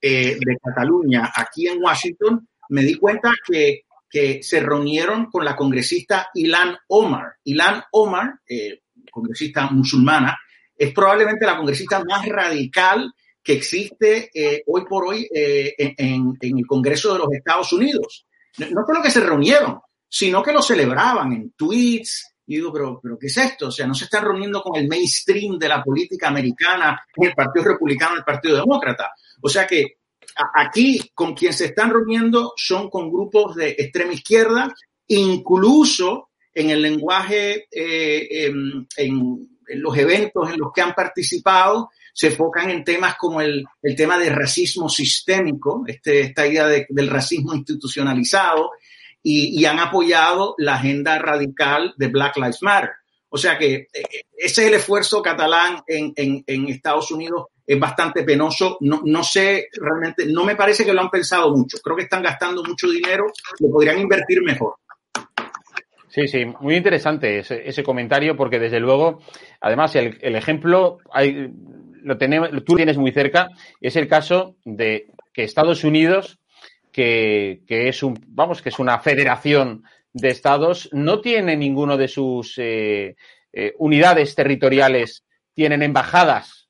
[0.00, 5.54] eh, de Cataluña aquí en Washington, me di cuenta que, que se reunieron con la
[5.54, 7.34] congresista Ilan Omar.
[7.44, 10.36] Ilan Omar, eh, congresista musulmana,
[10.76, 13.12] es probablemente la congresista más radical
[13.44, 14.30] que existe
[14.66, 15.94] hoy por hoy en,
[16.40, 18.26] en, el Congreso de los Estados Unidos.
[18.58, 19.80] No, no lo que se reunieron,
[20.12, 22.35] sino que lo celebraban en tweets.
[22.46, 23.68] Y digo, pero, pero ¿qué es esto?
[23.68, 27.64] O sea, no se están reuniendo con el mainstream de la política americana, el Partido
[27.64, 29.11] Republicano, el Partido Demócrata.
[29.40, 30.01] O sea que
[30.55, 34.75] aquí con quien se están reuniendo son con grupos de extrema izquierda,
[35.07, 42.27] incluso en el lenguaje, eh, en, en, los eventos en los que han participado, se
[42.27, 47.09] enfocan en temas como el, el tema de racismo sistémico, este, esta idea de, del
[47.09, 48.72] racismo institucionalizado,
[49.22, 52.90] y, han apoyado la agenda radical de Black Lives Matter.
[53.28, 54.04] O sea que eh,
[54.37, 58.76] ese es el esfuerzo catalán en, en, Estados Unidos, es bastante penoso.
[58.80, 61.78] No, no, sé realmente, no me parece que lo han pensado mucho.
[61.82, 63.26] Creo que están gastando mucho dinero,
[63.61, 64.74] lo podrían invertir mejor.
[66.08, 69.20] Sí, sí, muy interesante ese, ese comentario porque desde luego,
[69.62, 71.50] además el, el ejemplo hay,
[72.02, 73.48] lo tenemos, tú tienes muy cerca,
[73.80, 76.38] es el caso de que Estados Unidos
[76.92, 82.59] que, es un, vamos, que es una federación de estados, no tiene ninguno de sus
[82.59, 83.16] eh,
[83.52, 85.24] eh, unidades territoriales,
[85.55, 86.68] tienen embajadas,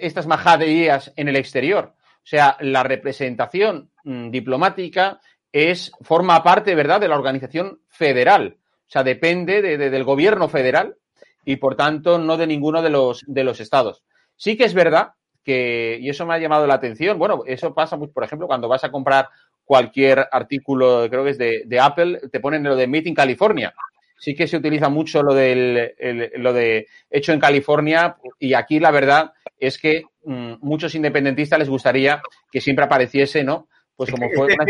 [0.00, 1.94] estas majaderías en el exterior.
[1.96, 5.20] O sea, la representación mm, diplomática
[5.52, 8.58] es, forma parte, ¿verdad?, de la organización federal.
[8.60, 10.96] O sea, depende del gobierno federal
[11.44, 14.02] y, por tanto, no de ninguno de los, de los estados.
[14.34, 15.12] Sí que es verdad
[15.52, 17.18] y eso me ha llamado la atención.
[17.18, 19.28] Bueno, eso pasa, por ejemplo, cuando vas a comprar
[19.64, 23.74] cualquier artículo, creo que es de, Apple, te ponen lo de Made in California.
[24.16, 25.92] Sí que se utiliza mucho lo, del,
[26.36, 31.68] lo de hecho en California y aquí la verdad es que mm, muchos independentistas les
[31.68, 33.68] gustaría que siempre apareciese, ¿no?
[33.94, 34.64] Pues como fue una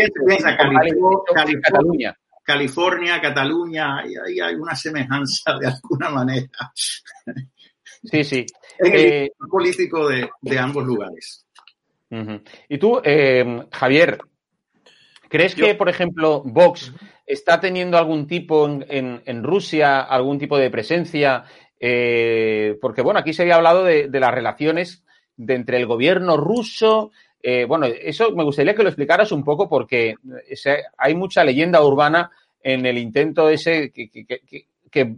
[0.57, 2.19] California, Cataluña.
[2.45, 6.73] California, Cataluña, ahí hay una semejanza de alguna manera.
[8.05, 8.47] Sí, sí.
[8.79, 11.45] En el eh, político de, ambos lugares.
[12.69, 14.19] Y tú, eh, Javier,
[15.29, 16.93] ¿crees que, por ejemplo, Vox
[17.27, 21.45] está teniendo algún tipo en, Rusia, algún tipo de presencia?
[21.79, 25.05] Eh, porque, bueno, aquí se había hablado de, las relaciones
[25.37, 27.11] de entre el gobierno ruso.
[27.67, 30.15] bueno, eso me gustaría que lo explicaras un poco porque
[30.97, 32.31] hay mucha leyenda urbana
[32.63, 34.09] en el intento ese que,
[34.91, 35.17] que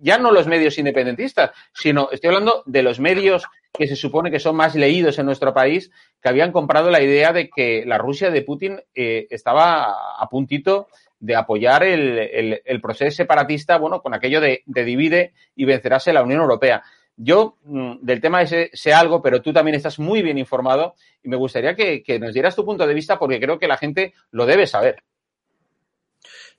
[0.00, 4.40] ya no los medios independentistas, sino estoy hablando de los medios que se supone que
[4.40, 8.30] son más leídos en nuestro país, que habían comprado la idea de que la Rusia
[8.30, 14.62] de Putin eh, estaba a puntito de apoyar el, proceso separatista, bueno, con aquello de,
[14.66, 16.82] divide y vencerás la Unión Europea.
[17.14, 21.28] Yo mm, del tema ese sé algo, pero tú también estás muy bien informado y
[21.28, 24.46] me gustaría que nos dieras tu punto de vista porque creo que la gente lo
[24.46, 25.02] debe saber.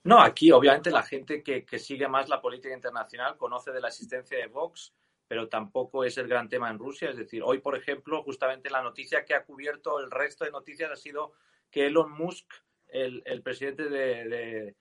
[0.03, 4.37] No, aquí obviamente la gente que, sigue más la política internacional conoce de la existencia
[4.37, 4.93] de Vox,
[5.27, 7.11] pero tampoco es el gran tema en Rusia.
[7.11, 10.89] Es decir, hoy, por ejemplo, justamente la noticia que ha cubierto el resto de noticias
[10.91, 11.33] ha sido
[11.69, 12.51] que Elon Musk,
[12.87, 14.75] el, presidente de,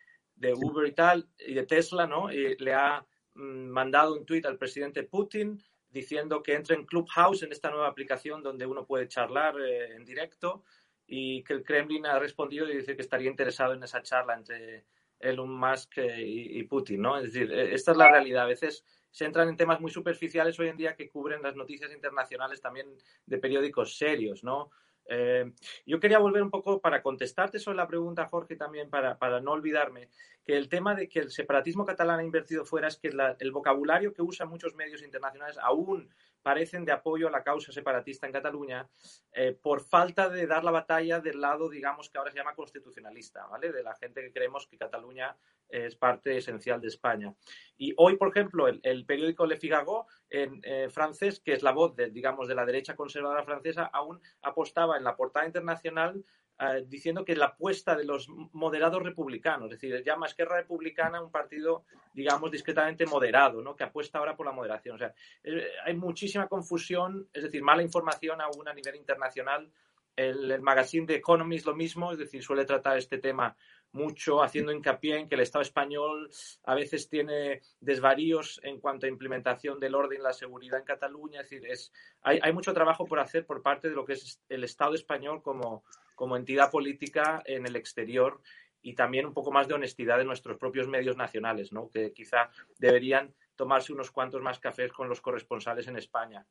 [0.54, 2.28] Uber y tal, y de Tesla, ¿no?
[2.30, 7.52] le ha mm, mandado un tuit al presidente Putin diciendo que entre en Clubhouse, en
[7.52, 10.64] esta nueva aplicación donde uno puede charlar eh, en directo,
[11.06, 14.86] y que el Kremlin ha respondido y dice que estaría interesado en esa charla entre
[15.20, 17.18] Elon Musk y, Putin, ¿no?
[17.18, 18.44] Es decir, esta es la realidad.
[18.44, 21.92] A veces se entran en temas muy superficiales hoy en día que cubren las noticias
[21.92, 22.86] internacionales también
[23.26, 24.70] de periódicos serios, ¿no?
[25.12, 25.50] Eh,
[25.86, 29.52] yo quería volver un poco para contestarte sobre la pregunta, Jorge, también para, para no
[29.52, 30.08] olvidarme,
[30.44, 34.12] que el tema de que el separatismo catalán ha invertido fuera es que el vocabulario
[34.12, 36.08] que usan muchos medios internacionales aún
[36.42, 38.88] parecen de apoyo a la causa separatista en Cataluña
[39.32, 43.46] eh, por falta de dar la batalla del lado, digamos, que ahora se llama constitucionalista,
[43.46, 43.72] ¿vale?
[43.72, 45.36] De la gente que creemos que Cataluña
[45.68, 47.34] es parte esencial de España.
[47.76, 51.94] Y hoy, por ejemplo, el, periódico Le Figaro, en eh, francés, que es la voz,
[51.94, 56.24] de, digamos, de la derecha conservadora francesa, aún apostaba en la portada internacional
[56.62, 61.30] eh, diciendo que la apuesta de los moderados republicanos, es decir, llama Esquerra Republicana un
[61.30, 63.74] partido, digamos, discretamente moderado, ¿no?
[63.74, 64.96] que apuesta ahora por la moderación.
[64.96, 69.72] O sea, eh, hay muchísima confusión, es decir, mala información aún a nivel internacional.
[70.14, 73.56] El, magazine de Economist lo mismo, es decir, suele tratar este tema
[73.92, 76.30] mucho haciendo hincapié en que el Estado español
[76.64, 81.40] a veces tiene desvaríos en cuanto a implementación del orden la seguridad en Cataluña.
[81.40, 84.42] Es decir, es, hay, hay, mucho trabajo por hacer por parte de lo que es
[84.50, 85.84] el Estado español como,
[86.20, 88.42] como entidad política en el exterior
[88.82, 91.88] y también un poco más de honestidad de nuestros propios medios nacionales, ¿no?
[91.88, 96.44] que quizá deberían tomarse unos cuantos más cafés con los corresponsales en España.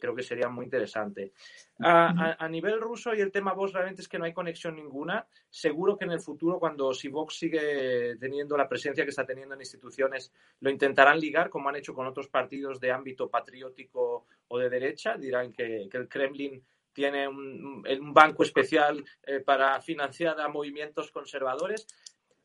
[0.00, 1.34] Creo que sería muy interesante.
[1.78, 5.24] A, nivel ruso y el tema Vox realmente es que no hay conexión ninguna.
[5.48, 9.54] Seguro que en el futuro, cuando si Vox sigue teniendo la presencia que está teniendo
[9.54, 14.58] en instituciones, lo intentarán ligar, como han hecho con otros partidos de ámbito patriótico o
[14.58, 15.16] de derecha.
[15.16, 16.60] Dirán que, el Kremlin
[16.92, 21.86] tiene un, banco especial eh, para financiar a movimientos conservadores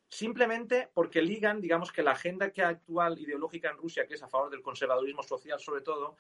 [0.10, 4.29] simplemente porque ligan, digamos que la agenda que actual ideológica en Rusia, que es a
[4.29, 6.15] favor del conservadurismo social sobre todo,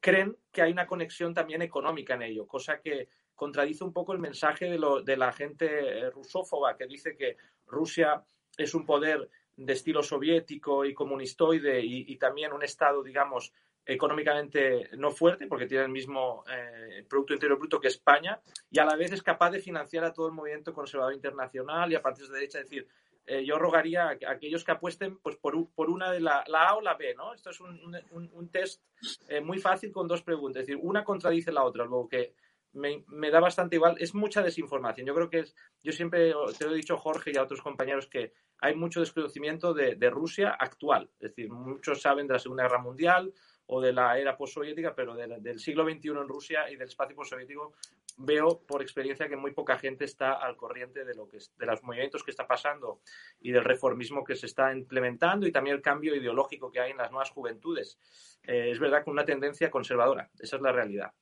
[0.00, 4.18] creen que hay una conexión también económica en ello, cosa que contradice un poco el
[4.18, 8.24] mensaje de, la gente eh, rusófoba que dice que Rusia
[8.56, 13.52] es un poder de estilo soviético y comunistoide y, también un Estado, digamos,
[13.86, 18.84] económicamente no fuerte, porque tiene el mismo eh, Producto Interior Bruto que España, y a
[18.84, 22.30] la vez es capaz de financiar a todo el movimiento conservador internacional y a partidos
[22.30, 22.58] de derecha.
[22.58, 22.88] Es decir,
[23.26, 26.76] eh, yo rogaría a, aquellos que apuesten pues, por, por una de la, la, A
[26.76, 27.32] o la B, ¿no?
[27.32, 28.82] Esto es un, un, test
[29.28, 30.60] eh, muy fácil con dos preguntas.
[30.60, 32.34] Es decir, una contradice la otra, luego que
[32.72, 33.96] me, me, da bastante igual.
[33.98, 35.06] Es mucha desinformación.
[35.06, 38.08] Yo creo que es, yo siempre te lo he dicho, Jorge, y a otros compañeros,
[38.08, 41.10] que hay mucho desconocimiento de, de Rusia actual.
[41.18, 43.32] Es decir, muchos saben de la Segunda Guerra Mundial,
[43.66, 47.74] o de la era postsoviética, pero del siglo XXI en Rusia y del espacio postsoviético,
[48.18, 51.82] veo por experiencia que muy poca gente está al corriente de, lo que, de los
[51.82, 53.00] movimientos que está pasando
[53.40, 56.96] y del reformismo que se está implementando y también el cambio ideológico que hay en
[56.96, 57.98] las nuevas juventudes.
[58.44, 61.12] Eh, es verdad que una tendencia conservadora, esa es la realidad.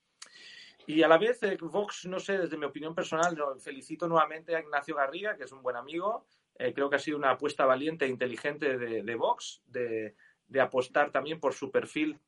[0.86, 4.60] Y a la vez, eh, Vox, no sé, desde mi opinión personal, felicito nuevamente a
[4.60, 6.26] Ignacio Garriga, que es un buen amigo.
[6.56, 10.14] Eh, creo que ha sido una apuesta valiente e inteligente de, de Vox, de,
[10.46, 12.20] de apostar también por su perfil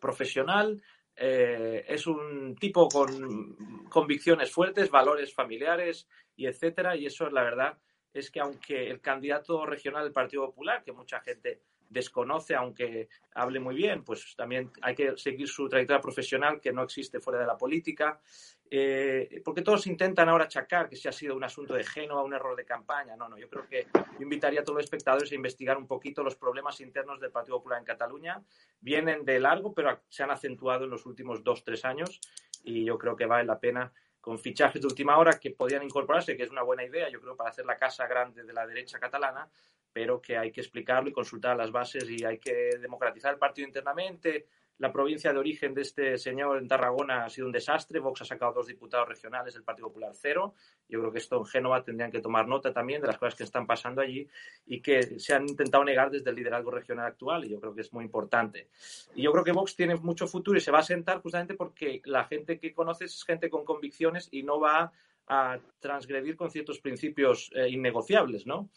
[0.00, 0.82] profesional,
[1.16, 6.96] eh, es un tipo con convicciones fuertes, valores familiares y etcétera.
[6.96, 7.78] Y eso, la verdad,
[8.12, 13.60] es que aunque el candidato regional del Partido Popular, que mucha gente desconoce, aunque hable
[13.60, 17.46] muy bien, pues también hay que seguir su trayectoria profesional que no existe fuera de
[17.46, 18.20] la política.
[18.70, 22.34] Eh, porque todos intentan ahora achacar que si ha sido un asunto de Génova, un
[22.34, 23.16] error de campaña.
[23.16, 26.22] No, no, yo creo que yo invitaría a todos los espectadores a investigar un poquito
[26.22, 28.42] los problemas internos del Partido Popular en Cataluña.
[28.80, 32.20] Vienen de largo, pero se han acentuado en los últimos dos, tres años
[32.62, 36.36] y yo creo que vale la pena con fichajes de última hora que podían incorporarse,
[36.36, 38.98] que es una buena idea, yo creo, para hacer la casa grande de la derecha
[38.98, 39.48] catalana,
[39.92, 43.66] pero que hay que explicarlo y consultar las bases y hay que democratizar el partido
[43.66, 44.46] internamente.
[44.78, 47.98] La provincia de origen de este señor en Tarragona ha sido un desastre.
[47.98, 50.54] Vox ha sacado dos diputados regionales del Partido Popular cero.
[50.88, 53.42] Yo creo que esto en Génova tendrían que tomar nota también de las cosas que
[53.42, 54.28] están pasando allí
[54.66, 57.80] y que se han intentado negar desde el liderazgo regional actual y yo creo que
[57.80, 58.68] es muy importante.
[59.16, 62.00] Y yo creo que Vox tiene mucho futuro y se va a sentar justamente porque
[62.04, 64.92] la gente que conoces es gente con convicciones y no va
[65.26, 68.70] a transgredir con ciertos principios eh, innegociables, ¿no?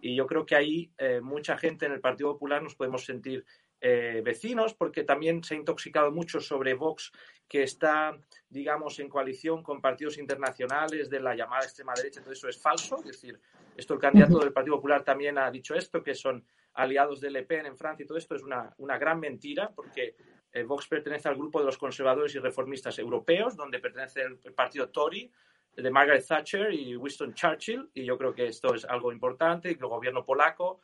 [0.00, 3.46] Y yo creo que ahí eh, mucha gente en el Partido Popular nos podemos sentir
[3.80, 7.12] eh, vecinos, porque también se ha intoxicado mucho sobre Vox,
[7.48, 8.18] que está,
[8.48, 12.22] digamos, en coalición con partidos internacionales de la llamada extrema derecha.
[12.22, 12.96] Todo eso es falso.
[12.98, 13.38] Es decir,
[13.76, 16.44] esto el candidato del Partido Popular también ha dicho esto, que son
[16.74, 20.16] aliados del Le Pen en Francia y todo esto es una, una gran mentira, porque
[20.52, 24.88] eh, Vox pertenece al grupo de los conservadores y reformistas europeos, donde pertenece el partido
[24.88, 25.30] Tory,
[25.76, 29.76] de Margaret Thatcher y Winston Churchill, y yo creo que esto es algo importante, el
[29.78, 30.80] gobierno polaco,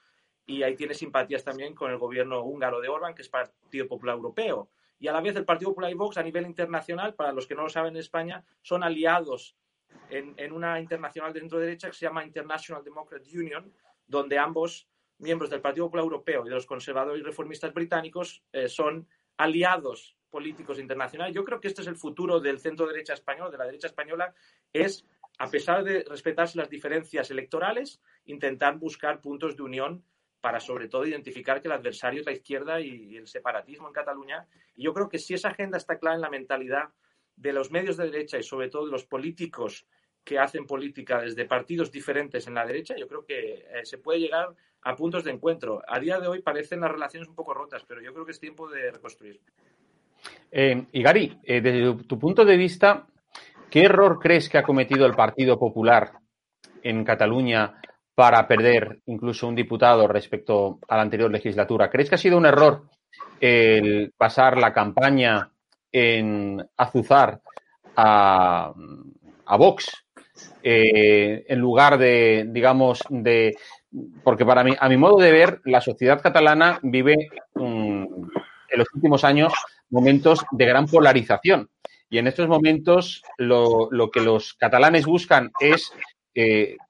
[0.50, 4.16] y ahí tiene simpatías también con el gobierno húngaro de Orban, que es Partido Popular
[4.16, 4.68] Europeo.
[4.98, 7.54] Y a la vez el Partido Popular y Vox a nivel internacional, para los que
[7.54, 9.56] no lo saben en España, son aliados
[10.10, 13.72] en, en una internacional de centro derecha que se llama International Democrat Union,
[14.06, 14.88] donde ambos
[15.18, 20.16] miembros del Partido Popular Europeo y de los conservadores y reformistas británicos eh, son aliados
[20.30, 21.34] políticos internacionales.
[21.34, 24.34] Yo creo que este es el futuro del centro derecha español, de la derecha española,
[24.72, 25.06] es,
[25.38, 30.04] a pesar de respetarse las diferencias electorales, intentar buscar puntos de unión
[30.40, 34.46] para sobre todo identificar que el adversario es la izquierda y, el separatismo en Cataluña.
[34.74, 36.90] Y yo creo que si esa agenda está clara en la mentalidad
[37.36, 39.86] de los medios de derecha y sobre todo de los políticos
[40.24, 44.20] que hacen política desde partidos diferentes en la derecha, yo creo que eh, se puede
[44.20, 45.82] llegar a puntos de encuentro.
[45.86, 48.40] A día de hoy parecen las relaciones un poco rotas, pero yo creo que es
[48.40, 49.40] tiempo de reconstruir.
[50.50, 53.06] Eh, y Gary, eh, desde tu punto de vista,
[53.70, 56.12] ¿qué error crees que ha cometido el Partido Popular
[56.82, 57.80] en Cataluña
[58.20, 61.88] para perder incluso un diputado respecto a la anterior legislatura.
[61.88, 62.82] ¿Crees que ha sido un error
[63.40, 65.50] el pasar la campaña
[65.90, 67.40] en azuzar
[67.96, 68.74] a,
[69.56, 70.04] Vox
[70.62, 73.56] eh, en lugar de, digamos, de.
[74.22, 78.88] Porque para mí, a mi modo de ver, la sociedad catalana vive mm, en los
[78.96, 79.54] últimos años
[79.88, 81.70] momentos de gran polarización.
[82.10, 85.94] Y en estos momentos lo, lo que los catalanes buscan es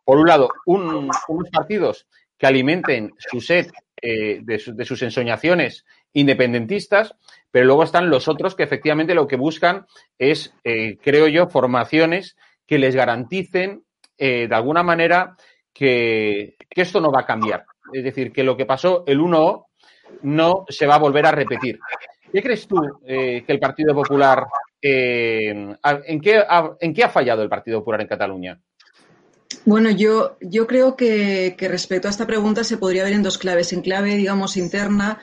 [0.05, 1.17] por un lado, unos
[1.53, 2.07] partidos
[2.41, 3.67] que alimenten su sed
[4.03, 5.85] eh, de, sus ensoñaciones
[6.15, 7.15] independentistas,
[7.51, 9.85] pero luego están los otros que efectivamente lo que buscan
[10.19, 12.37] es, eh, creo yo, formaciones
[12.67, 13.85] que les garanticen
[14.17, 15.37] eh, de alguna manera
[15.75, 17.67] que, esto no va a cambiar.
[17.93, 19.67] Es decir, que lo que pasó el 1
[20.23, 21.79] no se va a volver a repetir.
[22.33, 24.47] ¿Qué crees tú que el Partido Popular,
[24.81, 25.77] en,
[26.23, 26.43] qué
[26.81, 28.61] en qué ha fallado el Partido Popular en Cataluña?
[29.67, 33.73] Bueno, yo, yo creo que, respecto a esta pregunta se podría ver en dos claves,
[33.73, 35.21] en clave, digamos, interna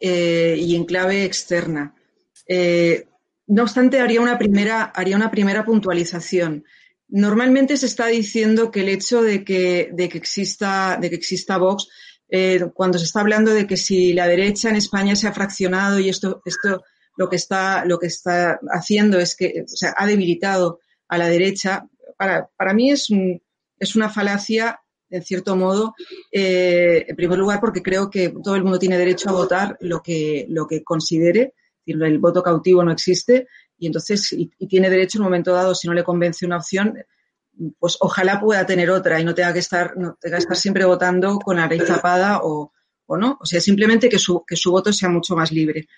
[0.00, 1.94] eh, y en clave externa.
[2.46, 3.06] Eh,
[3.46, 6.64] no obstante, haría una, primera, haría una primera puntualización.
[7.08, 11.56] Normalmente se está diciendo que el hecho de que, de que, exista, de que exista
[11.56, 11.88] Vox,
[12.28, 15.98] eh, cuando se está hablando de que si la derecha en España se ha fraccionado
[15.98, 16.84] y esto, esto
[17.16, 19.64] lo, que está, lo que está haciendo es que
[19.96, 23.42] ha debilitado a la derecha, para, para mí es un,
[23.80, 25.94] es una falacia, en cierto modo,
[26.30, 30.00] eh, en primer lugar porque creo que todo el mundo tiene derecho a votar lo
[30.02, 31.54] que, lo que considere,
[31.86, 33.48] el voto cautivo no existe
[33.80, 36.94] y entonces, y, tiene derecho en un momento dado, si no le convence una opción,
[37.78, 40.84] pues ojalá pueda tener otra y no tenga que estar, no tenga que estar siempre
[40.84, 42.72] votando con la raíz zapada o,
[43.06, 43.38] o no.
[43.40, 45.88] O sea, simplemente que su, que su voto sea mucho más libre.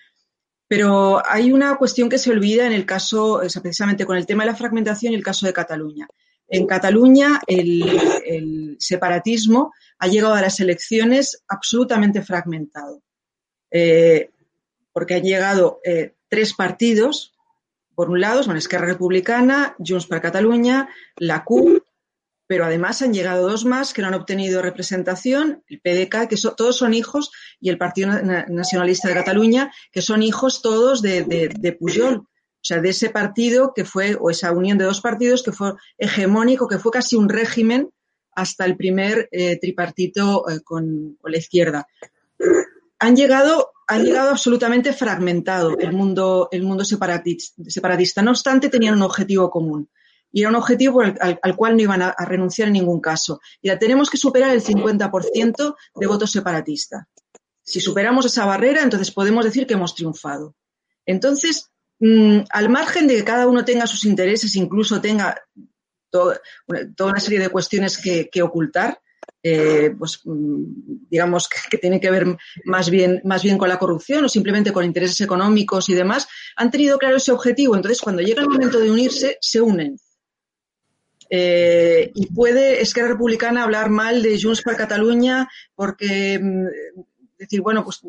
[0.68, 4.52] Pero hay una cuestión que se olvida en el caso, precisamente con el tema de
[4.52, 6.08] la fragmentación y el caso de Cataluña.
[6.52, 13.02] En Cataluña el, separatismo ha llegado a las elecciones absolutamente fragmentado,
[13.70, 14.30] eh,
[14.92, 17.32] porque han llegado eh, tres partidos,
[17.94, 21.84] por un lado, son Esquerra Republicana, Junts per Cataluña, la CUP,
[22.46, 26.76] pero además han llegado dos más que no han obtenido representación, el PDK, que todos
[26.76, 27.30] son hijos,
[27.60, 28.10] y el Partido
[28.48, 32.28] Nacionalista de Cataluña, que son hijos todos de, de Pujol.
[32.62, 35.72] O sea, de ese partido que fue, o esa unión de dos partidos que fue
[35.98, 37.90] hegemónico, que fue casi un régimen
[38.36, 41.88] hasta el primer eh, tripartito eh, con, la izquierda.
[43.00, 49.02] Han llegado, han llegado absolutamente fragmentado el mundo, el mundo separatista, No obstante, tenían un
[49.02, 49.90] objetivo común.
[50.30, 53.40] Y era un objetivo al, cual no iban a, renunciar en ningún caso.
[53.60, 57.06] Y ya tenemos que superar el 50% de votos separatistas.
[57.60, 60.54] Si superamos esa barrera, entonces podemos decir que hemos triunfado.
[61.04, 61.71] Entonces,
[62.04, 65.40] Mm, al margen de que cada uno tenga sus intereses, incluso tenga
[66.10, 66.40] toda
[66.98, 69.00] una serie de cuestiones que, ocultar,
[69.40, 70.64] eh, pues mm,
[71.08, 72.26] digamos que, que, tiene que ver
[72.64, 76.26] más bien, más bien con la corrupción o simplemente con intereses económicos y demás,
[76.56, 77.76] han tenido claro ese objetivo.
[77.76, 79.96] Entonces, cuando llega el momento de unirse, se unen.
[81.30, 86.66] Eh, y puede Esquerra Republicana hablar mal de Junts per Cataluña porque mm,
[87.38, 88.00] decir, bueno, pues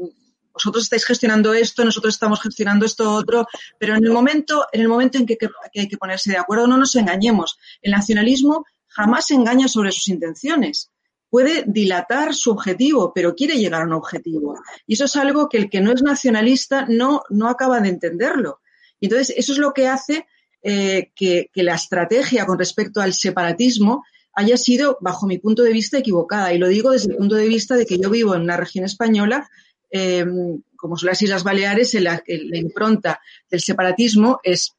[0.53, 3.47] vosotros estáis gestionando esto, nosotros estamos gestionando esto otro,
[3.79, 5.37] pero en el momento, en el momento en que,
[5.75, 7.57] hay que ponerse de acuerdo, no nos engañemos.
[7.81, 10.91] El nacionalismo jamás engaña sobre sus intenciones.
[11.29, 14.59] Puede dilatar su objetivo, pero quiere llegar a un objetivo.
[14.85, 18.61] Y eso es algo que el que no es nacionalista no, no acaba de entenderlo.
[18.99, 20.27] Y entonces, eso es lo que hace
[20.61, 25.73] eh, que, que la estrategia con respecto al separatismo haya sido, bajo mi punto de
[25.73, 26.53] vista, equivocada.
[26.53, 28.85] Y lo digo desde el punto de vista de que yo vivo en una región
[28.85, 29.49] española
[29.95, 34.73] Em, como son las Islas Baleares, la, impronta del separatismo es,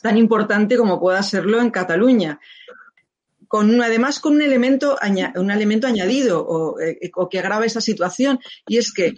[0.00, 2.38] tan importante como pueda serlo en Cataluña.
[3.48, 4.96] Con, además con un elemento,
[5.34, 9.14] un elemento añadido eh, o, que agrava esa situación, y es que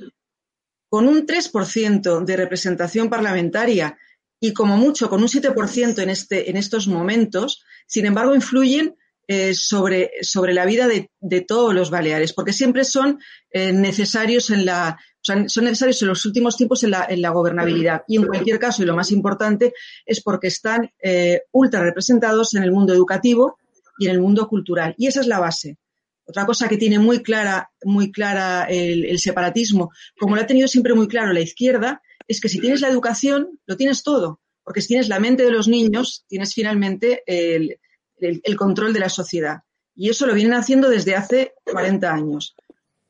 [0.88, 3.98] con un 3% de representación parlamentaria
[4.40, 8.96] y como mucho con un 7% en, este, en estos momentos, sin embargo, influyen
[9.29, 13.20] eh, sobre, sobre la vida de, todos los Baleares, porque siempre son
[13.51, 18.03] eh, necesarios en la, son necesarios en los últimos tiempos en la, en la, gobernabilidad.
[18.09, 22.64] Y en cualquier caso, y lo más importante, es porque están eh, ultra representados en
[22.64, 23.59] el mundo educativo
[23.99, 24.95] y en el mundo cultural.
[24.99, 25.79] Y esa es la base.
[26.25, 30.66] Otra cosa que tiene muy clara, muy clara el, el separatismo, como lo ha tenido
[30.66, 34.41] siempre muy claro la izquierda, es que si tienes la educación, lo tienes todo.
[34.64, 37.79] Porque si tienes la mente de los niños, tienes finalmente el,
[38.23, 39.62] el, control de la sociedad.
[39.95, 42.57] Y eso lo vienen haciendo desde hace 40 años.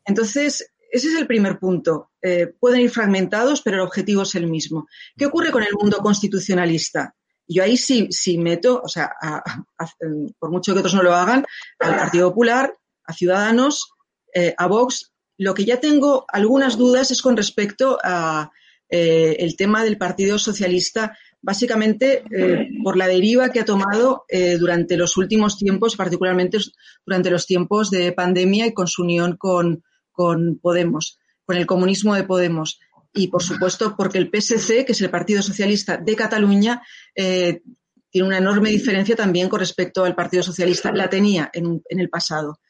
[0.05, 2.11] Entonces, ese es el primer punto.
[2.21, 4.89] Eh, pueden ir fragmentados, pero el objetivo es el mismo.
[5.17, 7.15] ¿Qué ocurre con el mundo constitucionalista?
[7.47, 9.13] Yo ahí sí, sí meto, o sea,
[10.39, 11.45] por mucho que otros no lo hagan,
[11.81, 13.93] al Partido Popular, a Ciudadanos,
[14.35, 15.13] eh, a Vox.
[15.39, 18.51] Lo que ya tengo algunas dudas es con respecto a
[18.89, 24.57] eh, el tema del Partido Socialista básicamente eh, por la deriva que ha tomado eh,
[24.57, 26.59] durante los últimos tiempos, particularmente
[27.05, 29.83] durante los tiempos de pandemia y con su unión con,
[30.63, 32.79] Podemos, con el comunismo de Podemos.
[33.13, 36.83] Y, por supuesto, porque el PSC, que es el Partido Socialista de Cataluña,
[37.15, 37.61] eh,
[38.09, 40.93] tiene una enorme diferencia también con respecto al Partido Socialista.
[40.93, 42.61] La tenía en, el pasado.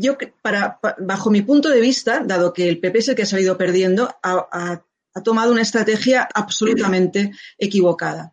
[0.00, 3.26] yo, para, bajo mi punto de vista, dado que el PP es el que ha
[3.26, 4.82] salido perdiendo, a,
[5.18, 8.32] ha tomado una estrategia absolutamente equivocada.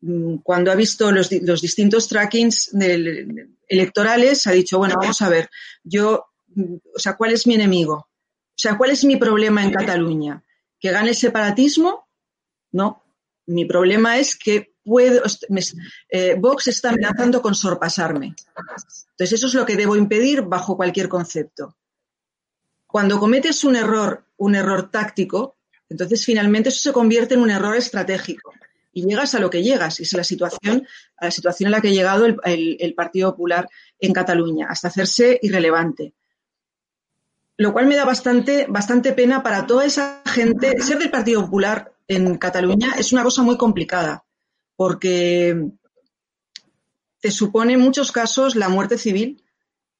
[0.00, 2.70] Mm, cuando ha visto los, distintos trackings
[3.68, 5.48] electorales, ha dicho, bueno, vamos a ver,
[5.82, 7.94] yo, mm, o sea, ¿cuál es mi enemigo?
[7.94, 10.42] O sea, ¿cuál es mi problema en Cataluña?
[10.78, 12.08] ¿Que gane el separatismo?
[12.72, 13.02] No.
[13.46, 15.22] Mi problema es que puedo,
[16.08, 18.34] eh, Vox está amenazando con sorpasarme.
[19.10, 21.76] Entonces, eso es lo que debo impedir bajo cualquier concepto.
[22.86, 25.56] Cuando cometes un error, un error táctico,
[25.94, 28.52] entonces, finalmente, eso se convierte en un error estratégico
[28.92, 31.80] y llegas a lo que llegas, y es la situación, a la situación en la
[31.80, 33.68] que ha llegado el, Partido Popular
[34.00, 36.12] en Cataluña, hasta hacerse irrelevante.
[37.58, 40.82] Lo cual me da bastante, bastante pena para toda esa gente.
[40.82, 44.24] Ser del Partido Popular en Cataluña es una cosa muy complicada,
[44.74, 45.70] porque
[47.20, 49.43] te supone en muchos casos la muerte civil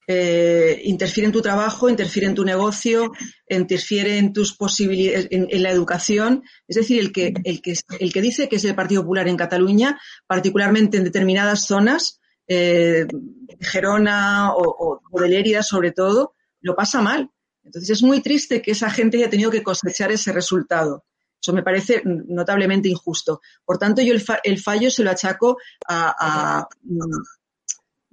[0.06, 3.12] eh, interfiere en tu trabajo, interfiere en tu negocio,
[3.48, 6.42] interfiere en tus posibilidades, en, la educación.
[6.68, 9.36] Es decir, el que, el, que, el que dice que es el Partido Popular en
[9.36, 13.06] Cataluña, particularmente en determinadas zonas, eh,
[13.60, 17.30] Gerona o, o, sobre todo, lo pasa mal.
[17.62, 21.04] Entonces es muy triste que esa gente haya tenido que cosechar ese resultado.
[21.40, 23.40] Eso me parece notablemente injusto.
[23.64, 26.66] Por tanto, yo el, fallo se lo achaco a,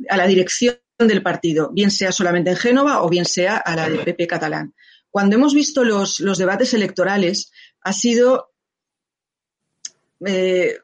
[0.09, 0.77] a la dirección
[1.07, 4.73] del partido, bien sea solamente en Génova o bien sea a la del PP catalán.
[5.11, 8.53] Cuando hemos visto los, debates electorales, ha sido.
[10.25, 10.77] Eh,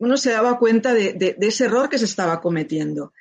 [0.00, 3.12] uno se daba cuenta de, ese error que se estaba cometiendo.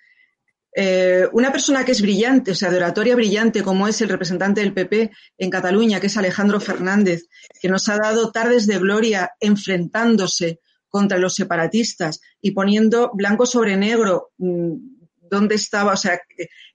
[0.75, 4.61] Eh, una persona que es brillante, o sea, de oratoria brillante, como es el representante
[4.61, 7.23] del PP en Cataluña, que es Alejandro Fernández,
[7.59, 13.75] que nos ha dado tardes de gloria enfrentándose contra los separatistas y poniendo blanco sobre
[13.75, 14.96] negro mm,
[15.29, 16.19] dónde estaba, o sea,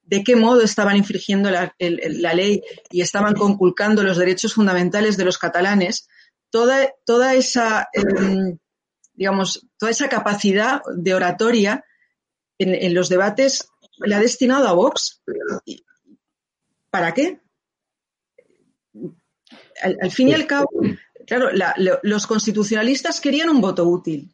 [0.02, 1.74] de qué modo estaban infringiendo la,
[2.34, 6.08] ley y estaban conculcando los derechos fundamentales de los catalanes,
[6.50, 8.58] toda, toda esa, em,
[9.14, 11.84] digamos, toda esa capacidad de oratoria
[12.58, 15.22] en, los debates la ha destinado a Vox.
[16.90, 17.40] ¿Para qué?
[19.82, 20.68] Al, fin y al cabo,
[21.26, 21.48] claro,
[22.02, 24.32] los constitucionalistas querían un voto útil.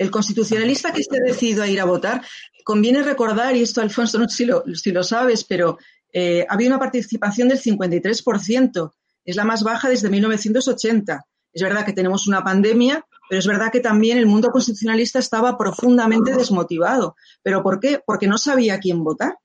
[0.00, 2.22] El constitucionalista que esté decidido a ir a votar,
[2.64, 5.76] conviene recordar, y esto Alfonso no sé si lo, si lo sabes, pero
[6.10, 8.92] eh, había una participación del 53%,
[9.26, 11.26] es la más baja desde 1980.
[11.52, 15.58] Es verdad que tenemos una pandemia, pero es verdad que también el mundo constitucionalista estaba
[15.58, 17.14] profundamente desmotivado.
[17.42, 18.00] ¿Pero por qué?
[18.02, 19.36] Porque no sabía quién votar.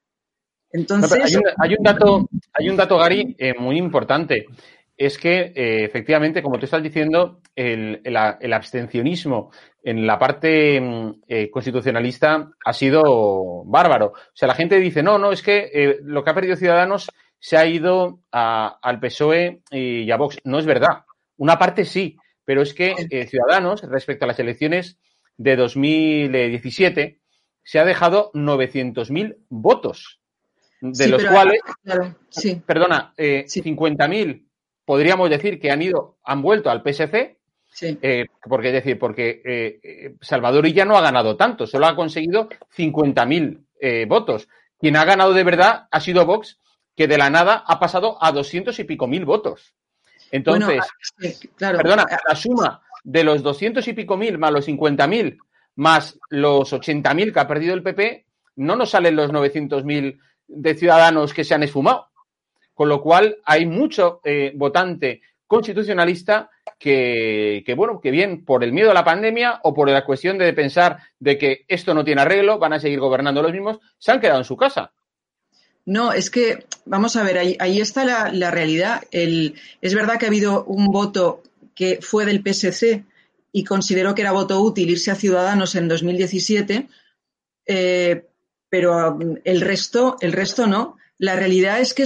[0.72, 1.38] Entonces.
[1.58, 4.46] hay, un, dato, hay un dato, Gary, eh, muy importante
[4.98, 8.02] es que eh, efectivamente, como tú estás diciendo, el,
[8.54, 9.52] abstencionismo
[9.84, 14.08] en la parte mm, eh, constitucionalista ha sido bárbaro.
[14.08, 17.10] O sea, la gente dice, no, no, es que eh, lo que ha perdido Ciudadanos
[17.40, 20.40] se ha ido al PSOE y a Vox.
[20.46, 21.04] No es verdad.
[21.38, 22.96] Una parte sí, pero es que
[23.30, 24.98] Ciudadanos, respecto a las elecciones
[25.38, 27.20] de 2017,
[27.62, 30.22] se ha dejado 900.000 votos,
[30.82, 31.60] de los cuales,
[32.66, 34.45] perdona, 50.000
[34.86, 37.38] podríamos decir que han ido, han vuelto al PSC,
[37.82, 41.96] eh, porque es decir, porque eh, eh, Salvador Illa no ha ganado tanto, solo ha
[41.96, 44.48] conseguido 50.000 votos.
[44.80, 46.60] Quien ha ganado de verdad ha sido Vox,
[46.96, 49.74] que de la nada ha pasado a 200 y pico mil votos.
[50.32, 55.38] Entonces, ah, perdona, la suma de los 200 y pico mil más los 50.000
[55.76, 58.26] más los 80.000 que ha perdido el PP,
[58.58, 62.10] no nos salen los 900.000 de ciudadanos que se han esfumado.
[62.76, 68.92] Con lo cual, hay mucho eh, votante constitucionalista que, bueno, que bien por el miedo
[68.92, 72.60] a la pandemia o por la cuestión de pensar de que esto no tiene arreglo,
[72.60, 74.92] van a seguir gobernando los mismos, se han quedado en su casa.
[75.86, 79.04] No, es que, vamos a ver, ahí, ahí está la, la realidad.
[79.12, 81.42] El, es verdad que ha habido un voto
[81.74, 83.04] que fue del PSC
[83.52, 86.90] y consideró que era voto útil irse a Ciudadanos en 2017,
[87.68, 88.26] eh,
[88.68, 90.98] pero um, el resto, el resto no.
[91.18, 92.06] La realidad es que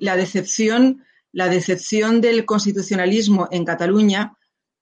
[0.00, 4.36] la decepción, la decepción del constitucionalismo en Cataluña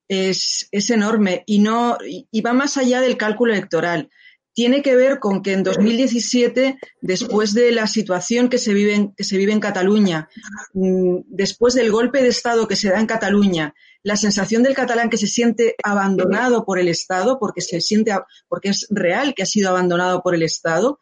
[0.08, 4.10] es, es enorme y no y va más allá del cálculo electoral.
[4.54, 9.14] Tiene que ver con que en 2017, después de la situación que se vive en,
[9.14, 10.28] que se vive en Cataluña,
[10.74, 13.72] mm, después del golpe de Estado que se da en Cataluña,
[14.02, 18.12] la sensación del catalán que se siente abandonado por el Estado, porque se siente,
[18.48, 20.98] porque es real que ha sido abandonado por el Estado,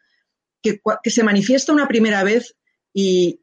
[0.61, 2.56] que, que se manifiesta una primera vez
[2.99, 3.41] y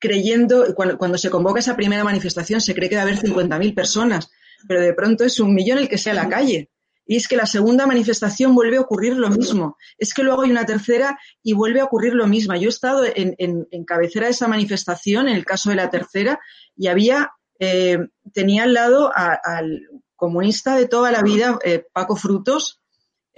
[0.00, 3.72] creyendo, cuando, cuando, se convoca esa primera manifestación, se cree que va a haber 50.000
[3.72, 4.28] personas,
[4.66, 6.72] pero de pronto es un millón el que sea a la calle.
[7.06, 9.76] Y es que la segunda manifestación vuelve a ocurrir lo mismo.
[9.98, 12.56] Es que luego hay una tercera y vuelve a ocurrir lo mismo.
[12.56, 15.90] Yo he estado en, en, en cabecera de esa manifestación, en el caso de la
[15.90, 16.40] tercera,
[16.76, 17.30] y había,
[17.60, 17.98] eh,
[18.34, 19.80] tenía al lado al
[20.16, 22.80] comunista de toda la vida, eh, Paco Frutos,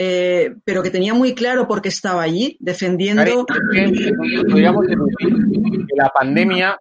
[0.03, 3.45] eh, pero que tenía muy claro por qué estaba allí, defendiendo.
[3.45, 6.81] Podríamos decir que la pandemia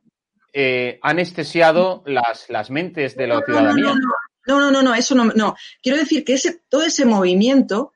[0.53, 3.86] eh, ha anestesiado las, las mentes de la ciudadanía.
[3.86, 4.01] No, no, no,
[4.47, 5.55] no, no, no, no, eso no, no.
[5.82, 7.93] Quiero decir que ese, todo ese movimiento,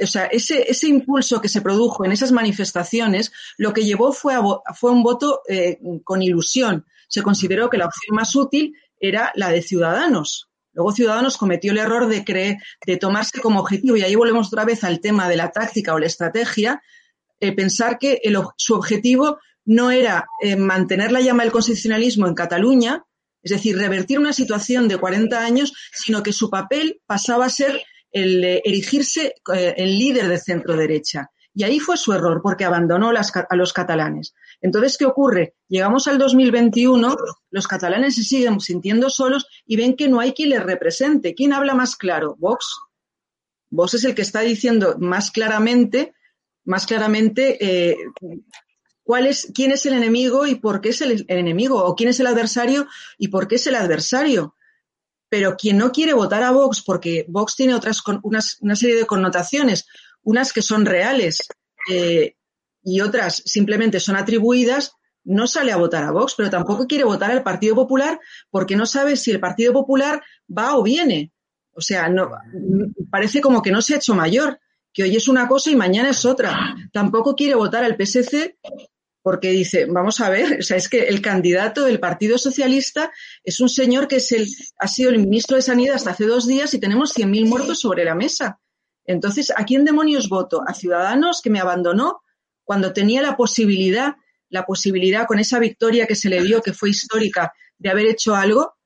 [0.00, 4.34] o sea, ese, ese impulso que se produjo en esas manifestaciones, lo que llevó fue,
[4.34, 4.42] a,
[4.74, 6.86] fue un voto eh, con ilusión.
[7.08, 10.48] Se consideró que la opción más útil era la de Ciudadanos.
[10.72, 14.64] Luego Ciudadanos cometió el error de creer, de tomarse como objetivo, y ahí volvemos otra
[14.64, 16.80] vez al tema de la táctica o la estrategia,
[17.40, 19.38] eh, pensar que el, su objetivo
[19.68, 23.04] no era eh, mantener la llama del constitucionalismo en Cataluña,
[23.42, 27.82] es decir, revertir una situación de 40 años, sino que su papel pasaba a ser
[28.10, 31.30] el de erigirse eh, el líder de centro derecha.
[31.52, 34.32] Y ahí fue su error, porque abandonó a los catalanes.
[34.62, 35.54] Entonces, ¿qué ocurre?
[35.68, 37.16] Llegamos al 2021,
[37.50, 41.34] los catalanes se siguen sintiendo solos y ven que no hay quien les represente.
[41.34, 42.36] ¿Quién habla más claro?
[42.38, 42.64] Vox.
[43.68, 46.14] Vox es el que está diciendo más claramente,
[46.64, 47.96] más claramente eh,
[49.08, 52.20] cuál es, quién es el enemigo y por qué es el, enemigo, o quién es
[52.20, 52.86] el adversario
[53.16, 54.54] y por qué es el adversario.
[55.30, 59.06] Pero quien no quiere votar a Vox, porque Vox tiene otras unas, una serie de
[59.06, 59.86] connotaciones,
[60.22, 61.38] unas que son reales
[61.90, 62.34] eh,
[62.82, 64.92] y otras simplemente son atribuidas,
[65.24, 68.84] no sale a votar a Vox, pero tampoco quiere votar al Partido Popular porque no
[68.84, 70.22] sabe si el Partido Popular
[70.54, 71.32] va o viene.
[71.72, 72.12] O sea,
[73.10, 74.60] parece como que no se ha hecho mayor,
[74.92, 76.76] que hoy es una cosa y mañana es otra.
[76.92, 78.58] Tampoco quiere votar al PSC
[79.28, 83.12] porque dice, vamos a ver, o sea, es que el candidato del Partido Socialista
[83.44, 84.48] es un señor que es el,
[84.78, 88.06] ha sido el ministro de Sanidad hasta hace dos días y tenemos 100.000 muertos sobre
[88.06, 88.58] la mesa.
[89.04, 90.62] Entonces, ¿a quién demonios voto?
[90.66, 92.22] ¿A Ciudadanos que me abandonó
[92.64, 94.14] cuando tenía la posibilidad,
[94.48, 98.34] la posibilidad con esa victoria que se le dio, que fue histórica, de haber hecho
[98.34, 98.77] algo?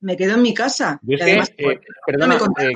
[0.00, 0.98] Me quedo en mi casa.
[1.02, 2.74] Yo es que, además, eh, perdona, eh,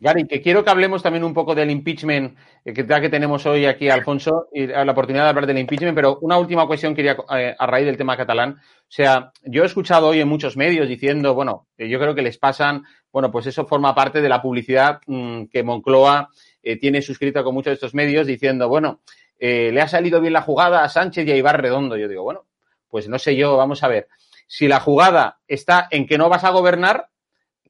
[0.00, 3.66] Gary, que quiero que hablemos también un poco del impeachment, eh, que que tenemos hoy
[3.66, 7.16] aquí a Alfonso, y la oportunidad de hablar del impeachment, pero una última cuestión quería,
[7.36, 8.52] eh, a raíz del tema catalán.
[8.52, 12.38] O sea, yo he escuchado hoy en muchos medios diciendo, bueno, yo creo que les
[12.38, 16.28] pasan, bueno, pues eso forma parte de la publicidad mmm, que Moncloa
[16.62, 19.00] eh, tiene suscrita con muchos de estos medios diciendo, bueno,
[19.38, 21.96] le ha salido bien la jugada a Sánchez y a Ibar Redondo.
[21.96, 22.46] Yo digo, bueno,
[22.88, 24.08] pues no sé yo, vamos a ver
[24.46, 27.10] si la jugada está en que no vas a gobernar,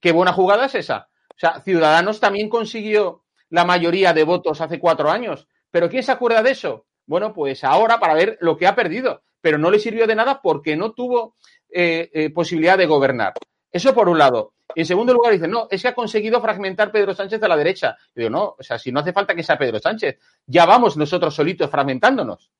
[0.01, 1.09] qué buena jugada es esa.
[1.31, 5.49] O sea, Ciudadanos también consiguió la mayoría de votos hace cuatro años.
[5.71, 6.87] ¿Pero quién se acuerda de eso?
[7.07, 9.23] Bueno, pues ahora para ver lo que ha perdido.
[9.41, 11.37] Pero no le sirvió de nada porque no tuvo
[11.69, 13.35] eh, eh, posibilidad de gobernar.
[13.71, 14.55] Eso por un lado.
[14.75, 17.57] Y en segundo lugar, dicen, no, es que ha conseguido fragmentar Pedro Sánchez a la
[17.57, 17.97] derecha.
[18.15, 20.97] Yo digo, no, o sea, si no hace falta que sea Pedro Sánchez, ya vamos
[20.97, 22.51] nosotros solitos fragmentándonos.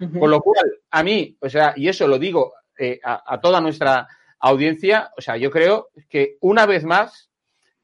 [0.00, 0.18] Uh -huh.
[0.18, 3.60] Con lo cual, a mí, o sea, y eso lo digo eh, a, a, toda
[3.60, 4.08] nuestra
[4.38, 7.30] audiencia, o sea, yo creo que una vez más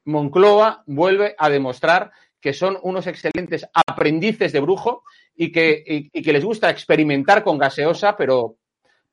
[0.05, 5.03] Moncloa vuelve a demostrar que son unos excelentes aprendices de brujo
[5.35, 8.57] y que, y, y que les gusta experimentar con gaseosa, pero,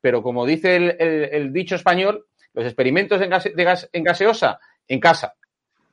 [0.00, 4.02] pero como dice el, el, el dicho español, los experimentos en, gase, de gas, en
[4.02, 4.58] gaseosa
[4.88, 5.34] en casa.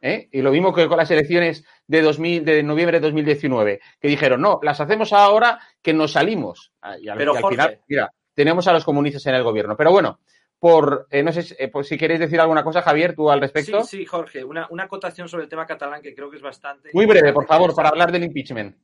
[0.01, 0.29] ¿Eh?
[0.31, 4.39] Y lo mismo que con las elecciones de, 2000, de noviembre de 2019, que dijeron,
[4.39, 6.71] no, las hacemos ahora que nos salimos.
[7.01, 9.75] Y al, Pero, y al Jorge, final, mira, tenemos a los comunistas en el gobierno.
[9.75, 10.19] Pero bueno,
[10.59, 13.83] por, eh, no sé eh, si queréis decir alguna cosa, Javier, tú al respecto.
[13.83, 16.91] Sí, sí, Jorge, una, una acotación sobre el tema catalán que creo que es bastante...
[16.93, 18.77] Muy breve, por favor, para hablar del impeachment.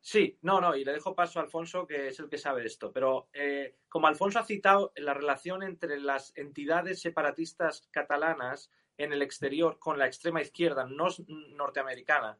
[0.00, 2.92] Sí, no, no, y le dejo paso a Alfonso, que es el que sabe esto.
[2.92, 9.22] Pero eh, como Alfonso ha citado, la relación entre las entidades separatistas catalanas en el
[9.22, 12.38] exterior con la extrema izquierda no norteamericana,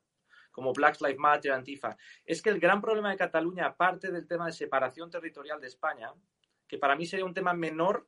[0.50, 4.46] como Black Lives Matter, Antifa, es que el gran problema de Cataluña, aparte del tema
[4.46, 6.12] de separación territorial de España,
[6.69, 8.07] que para mí sería un tema menor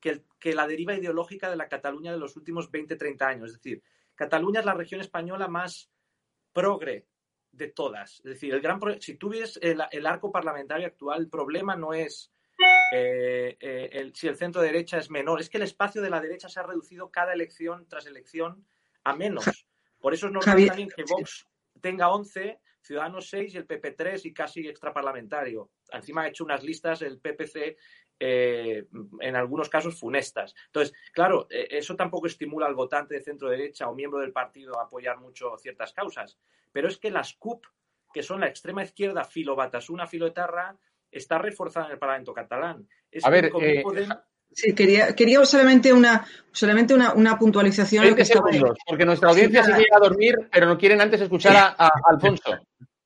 [0.00, 3.50] que, que la deriva ideológica de la Cataluña de los últimos 20-30 años.
[3.50, 3.82] Es decir,
[4.14, 5.90] Cataluña es la región española más
[6.52, 7.06] progre
[7.52, 8.18] de todas.
[8.18, 12.32] Es decir, el gran si tú ves el, arco parlamentario actual, el problema no es
[12.92, 16.48] eh, eh, si el centro derecha es menor, es que el espacio de la derecha
[16.48, 18.64] se ha reducido cada elección tras elección
[19.04, 19.66] a menos.
[20.00, 21.46] Por eso es normal también que Vox
[21.80, 25.70] tenga 11, Ciudadanos 6 y el PP 3 y casi extraparlamentario.
[25.92, 27.76] Encima ha hecho unas listas el PPC
[28.18, 28.86] eh,
[29.20, 30.54] en algunos casos funestas.
[30.66, 34.84] Entonces, claro, eso tampoco estimula al votante de centro derecha o miembro del partido a
[34.84, 36.38] apoyar mucho ciertas causas
[36.76, 37.64] pero es que las CUP,
[38.12, 40.76] que son la extrema izquierda filo Batasuna, filo Etarra,
[41.10, 42.86] está reforzada en el Parlamento catalán.
[43.22, 43.82] a ver, eh,
[44.56, 48.16] Sí, quería, quería solamente una, solamente una, puntualización.
[48.86, 52.58] porque nuestra audiencia se llega a dormir, pero no quieren antes escuchar a, Alfonso.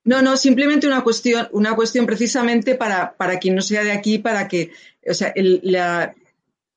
[0.05, 4.17] No, no, simplemente una cuestión, una cuestión precisamente para, para quien no sea de aquí,
[4.17, 4.71] para que,
[5.05, 6.15] o sea, la,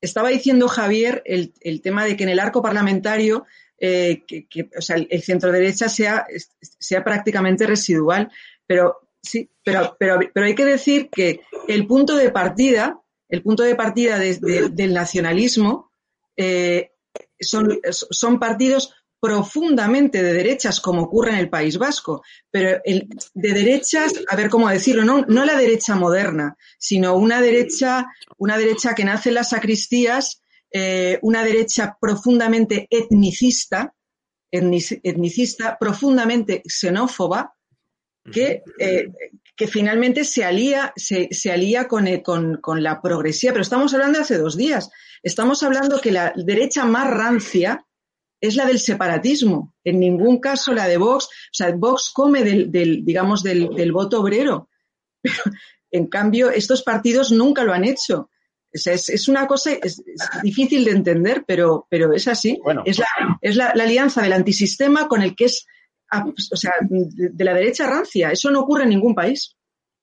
[0.01, 3.45] estaba diciendo Javier el, el, tema de que en el arco parlamentario
[3.77, 6.27] eh, que, o sea, el centro derecha sea,
[6.59, 8.29] sea prácticamente residual.
[8.67, 12.99] Pero sí, pero, pero, pero hay que decir que el punto de partida,
[13.29, 15.91] el punto de partida del nacionalismo
[16.37, 16.91] eh,
[17.39, 23.53] son, son partidos profundamente de derechas, como ocurre en el País Vasco, pero el, de
[23.53, 28.05] derechas, a ver cómo decirlo, no, no la derecha moderna, sino una derecha,
[28.37, 33.95] una derecha que nace en las sacristías eh, una derecha profundamente etnicista,
[34.51, 37.55] etnicista, profundamente xenófoba,
[38.31, 39.07] que, eh,
[39.55, 43.51] que finalmente se alía, se, alía eh, con, con, la progresía.
[43.51, 44.89] Pero estamos hablando de hace dos días.
[45.23, 47.85] Estamos hablando que la derecha más rancia
[48.41, 49.73] es la del separatismo.
[49.83, 51.25] En ningún caso la de Vox.
[51.25, 54.69] O sea, Vox come del, del digamos, del, del voto obrero.
[55.21, 55.35] Pero,
[55.91, 58.29] en cambio, estos partidos nunca lo han hecho
[58.75, 60.03] es, una cosa es,
[60.43, 62.59] difícil de entender, pero, pero es así.
[62.85, 63.07] Es, la,
[63.41, 65.65] es la, alianza del antisistema con el que es,
[66.11, 68.31] o sea, de, la derecha rancia.
[68.31, 69.55] Eso no ocurre en ningún país.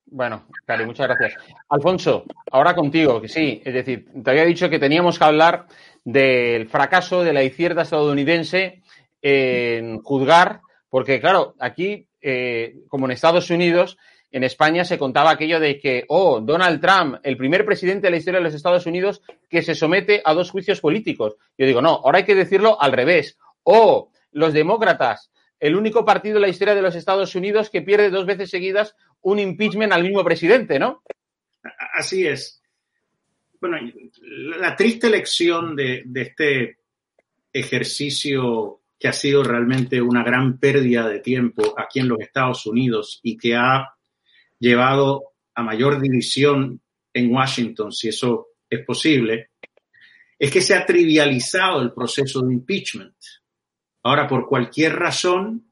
[0.07, 1.43] Bueno, Cari, muchas gracias.
[1.69, 5.67] Alfonso, ahora contigo, que sí, es decir, te había dicho que teníamos que hablar
[6.05, 8.83] del fracaso de la izquierda estadounidense
[9.23, 13.97] en juzgar, porque claro, aquí, eh, como en Estados Unidos,
[14.33, 18.17] en España se contaba aquello de que, oh, Donald Trump, el primer presidente de la
[18.17, 21.37] historia de los Estados Unidos que se somete a dos juicios políticos.
[21.57, 23.39] Yo digo, no, ahora hay que decirlo al revés.
[23.63, 25.31] Oh, los demócratas,
[25.63, 28.97] el único partido en la historia de los Estados Unidos que pierde dos veces seguidas
[29.21, 31.05] un impeachment al mismo presidente, ¿no?
[31.95, 32.61] Así es.
[33.61, 33.77] Bueno,
[34.59, 36.79] la triste lección de, de este
[37.53, 43.21] ejercicio que ha sido realmente una gran pérdida de tiempo aquí en los Estados Unidos
[43.23, 43.95] y que ha
[44.59, 46.81] llevado a mayor división
[47.15, 49.51] en Washington, si eso es posible,
[50.37, 53.15] es que se ha trivializado el proceso de impeachment.
[54.03, 55.65] Ahora, por cualquier razón,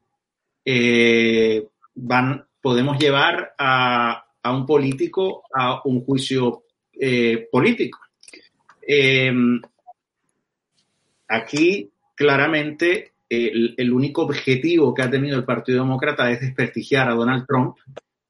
[0.64, 7.99] eh, van, podemos llevar a, un político a un juicio eh, político.
[8.83, 9.61] Em,
[11.28, 17.14] aquí, claramente, el, el, único objetivo que ha tenido el Partido Demócrata es desprestigiar a
[17.14, 17.76] Donald Trump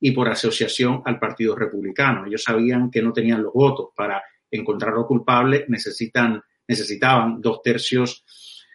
[0.01, 2.27] y por asociación al Partido Republicano.
[2.27, 8.25] Ellos sabían que no tenían los votos para encontrarlo culpable, necesitan, necesitaban dos tercios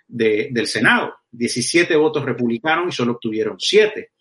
[0.08, 4.12] del Senado, 17 votos republicanos y solo obtuvieron 7.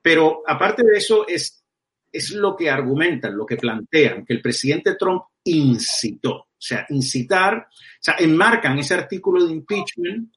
[0.00, 1.64] Pero aparte de eso, es,
[2.12, 6.32] es lo que argumentan, lo que plantean, que el presidente Trump incitó.
[6.32, 10.32] O sea, incitar, o sea, enmarcan ese artículo de impeachment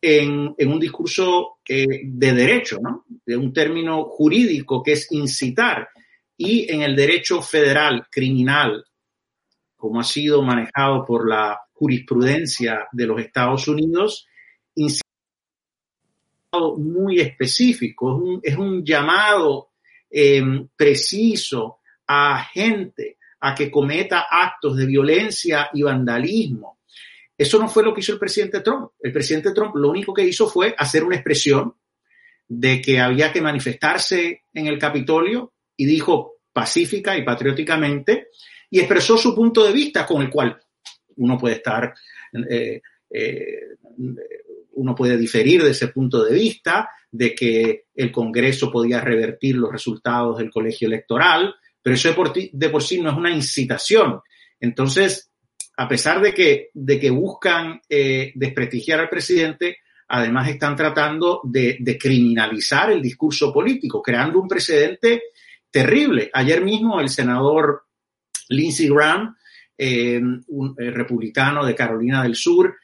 [0.00, 3.04] en, un discurso eh, de derecho, ¿no?
[3.24, 5.88] de un término jurídico que es incitar,
[6.36, 8.84] y en el derecho federal criminal,
[9.82, 14.28] como ha sido manejado por la jurisprudencia de los Estados Unidos,
[16.78, 19.70] muy específico, es un, llamado
[20.08, 26.78] em, preciso a gente a que cometa actos de violencia y vandalismo
[27.36, 28.92] eso no fue lo que hizo el presidente Trump.
[29.00, 31.74] El presidente Trump lo único que hizo fue hacer una expresión
[32.46, 38.28] de que había que manifestarse en el Capitolio y dijo pacífica y patrióticamente
[38.72, 40.58] y expresó su punto de vista con el cual
[41.16, 41.92] uno puede estar,
[44.72, 49.70] uno puede diferir de ese punto de vista, de que el Congreso podía revertir los
[49.70, 54.20] resultados del colegio electoral, pero eso de por, de por sí no es una incitación.
[54.58, 55.30] Entonces,
[55.76, 61.98] a pesar de que, de que buscan eh, desprestigiar al presidente, además están tratando de,
[62.00, 65.24] criminalizar el discurso político, creando un precedente
[65.70, 66.30] terrible.
[66.32, 67.84] Ayer mismo el senador
[68.48, 69.36] Lindsey Graham,
[69.76, 72.76] eh, un eh, republicano de Carolina del Sur,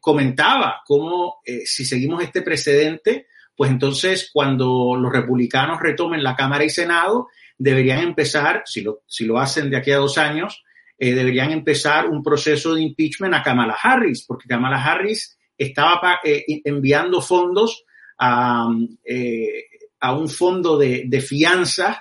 [0.00, 6.70] comentaba cómo si seguimos este precedente, pues entonces cuando los republicanos retomen la Cámara y
[6.70, 10.64] Senado, deberían empezar, si lo, si lo hacen de aquí a dos años,
[10.96, 16.44] eh, deberían empezar un proceso de impeachment a Kamala Harris, porque Kamala Harris estaba eh,
[16.64, 17.84] enviando fondos
[18.18, 18.68] a,
[19.04, 19.64] eh,
[20.00, 21.98] a un fondo de, de fianzas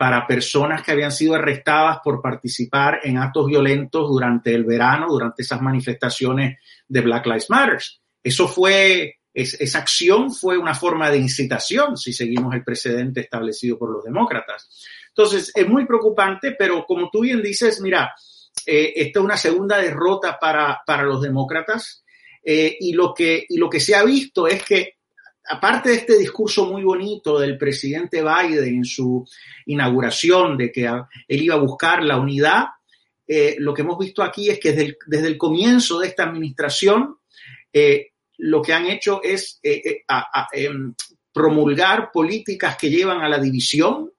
[0.00, 5.42] para personas que habían sido arrestadas por participar en actos violentos durante el verano, durante
[5.42, 6.56] esas manifestaciones
[6.88, 7.82] de Black Lives Matter.
[8.22, 13.90] Eso fue, esa acción fue una forma de incitación, si seguimos el precedente establecido por
[13.90, 14.70] los demócratas.
[15.08, 18.14] Entonces, es muy preocupante, pero como tú bien dices, mira,
[18.64, 22.02] eh, esta es una segunda derrota para, para los demócratas
[22.42, 24.94] eh, y, lo que, y lo que se ha visto es que,
[25.50, 29.26] aparte de este discurso muy bonito del presidente Biden en su
[29.66, 32.66] inauguración de que él iba a buscar la unidad,
[33.26, 37.16] eh, lo que hemos visto aquí es que desde el, comienzo de esta administración,
[38.38, 40.94] lo que han hecho es em,
[41.32, 44.10] promulgar políticas que llevan a la división,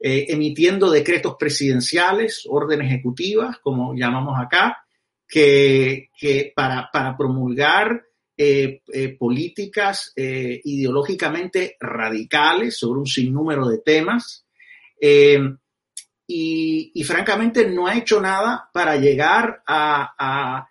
[0.00, 4.84] eh, emitiendo decretos presidenciales, órdenes ejecutivas, como llamamos acá,
[5.26, 6.08] que,
[6.54, 8.04] para, promulgar
[8.38, 14.46] eh, eh, políticas ideológicamente radicales sobre un sinnúmero de temas.
[16.30, 20.66] Y, francamente no ha hecho nada para llegar a,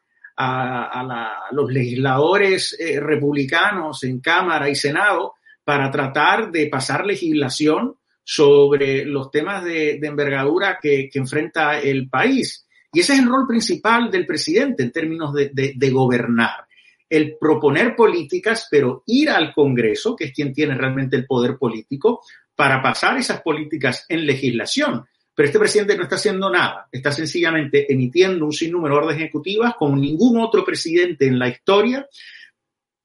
[1.52, 7.98] los legisladores republicanos en Cámara y Senado para tratar de pasar legislación
[8.30, 12.68] sobre los temas de, envergadura que, enfrenta el país.
[12.92, 16.67] Y ese es el rol principal del presidente en términos de, gobernar.
[17.10, 22.22] El proponer políticas, pero ir al Congreso, que es quien tiene realmente el poder político,
[22.56, 25.06] para pasar esas políticas en legislación.
[25.34, 29.76] Pero este presidente no está haciendo nada, está sencillamente emitiendo un sinnúmero de órdenes ejecutivas
[29.76, 32.08] como ningún otro presidente en la historia,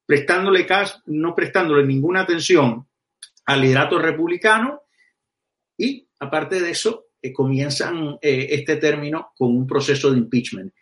[0.06, 2.86] prestándole caso, no prestándole ninguna atención
[3.44, 4.80] al liderato republicano
[5.76, 10.72] y aparte de eso, eh, comienzan eh, este término con un proceso de impeachment.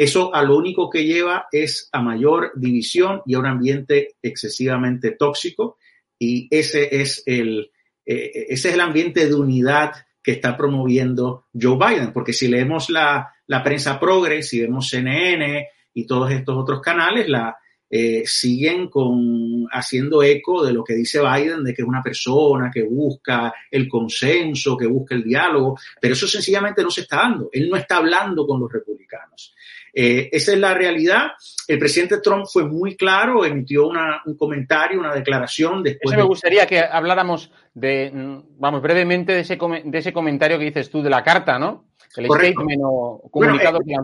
[0.00, 5.10] Eso a lo único que lleva es a mayor división y a un ambiente excesivamente
[5.10, 5.76] tóxico.
[6.18, 7.70] Y ese es el,
[8.06, 9.92] eh, ese es el ambiente de unidad
[10.22, 15.68] que está promoviendo Joe Biden, porque si leemos la, la prensa progres, si vemos CNN
[15.92, 17.58] y todos estos otros canales, la,
[17.92, 22.70] eh, siguen con, haciendo eco de lo que dice Biden, de que es una persona
[22.72, 27.50] que busca el consenso, que busca el diálogo, pero eso sencillamente no se está dando.
[27.52, 29.54] Él no está hablando con los republicanos.
[29.92, 31.32] Eh, esa es la realidad.
[31.66, 36.16] El presidente Trump fue muy claro, emitió un comentario, una declaración después.
[36.16, 38.12] me gustaría que habláramos de,
[38.56, 41.86] vamos, brevemente de ese, de ese comentario que dices tú de la carta, ¿no?
[42.16, 43.94] El statement o comunicado que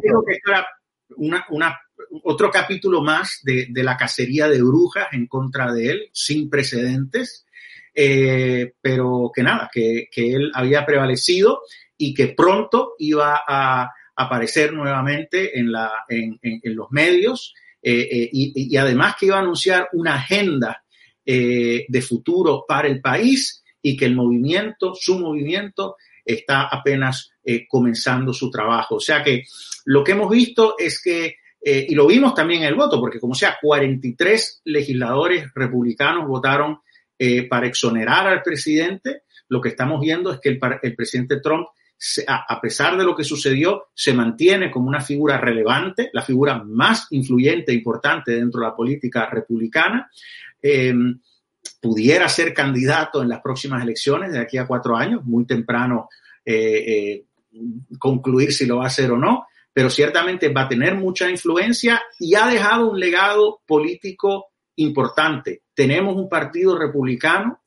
[1.17, 1.79] una, una
[2.25, 7.47] otro capítulo más de, la cacería de brujas en contra de él, sin precedentes,
[7.95, 11.63] eh, pero que nada, que, él había prevalecido
[11.97, 18.77] y que pronto iba a aparecer nuevamente en, la, en, los medios eh, eh, y,
[18.77, 20.83] además que iba a anunciar una agenda
[21.25, 27.33] de futuro para el país y que el movimiento, su movimiento, está apenas
[27.69, 28.97] comenzando su trabajo.
[28.97, 29.43] O sea que
[29.87, 31.37] lo que hemos visto es que
[31.69, 36.79] eh, y lo vimos también en el voto, porque como sea, 43 legisladores republicanos votaron
[37.19, 39.23] eh, para exonerar al presidente.
[39.49, 41.67] Lo que estamos viendo es que el, presidente Trump,
[42.29, 47.09] a, pesar de lo que sucedió, se mantiene como una figura relevante, la figura más
[47.11, 50.09] influyente e importante dentro de la política republicana.
[50.63, 51.19] Em,
[51.81, 56.09] pudiera ser candidato en las próximas elecciones de aquí a cuatro años, muy temprano
[56.45, 57.25] eh,
[57.99, 59.47] concluir si lo va a hacer o no
[59.77, 64.47] pero ciertamente va a tener mucha influencia y ha dejado un legado político
[64.77, 65.65] importante.
[65.75, 67.61] Tenemos un partido republicano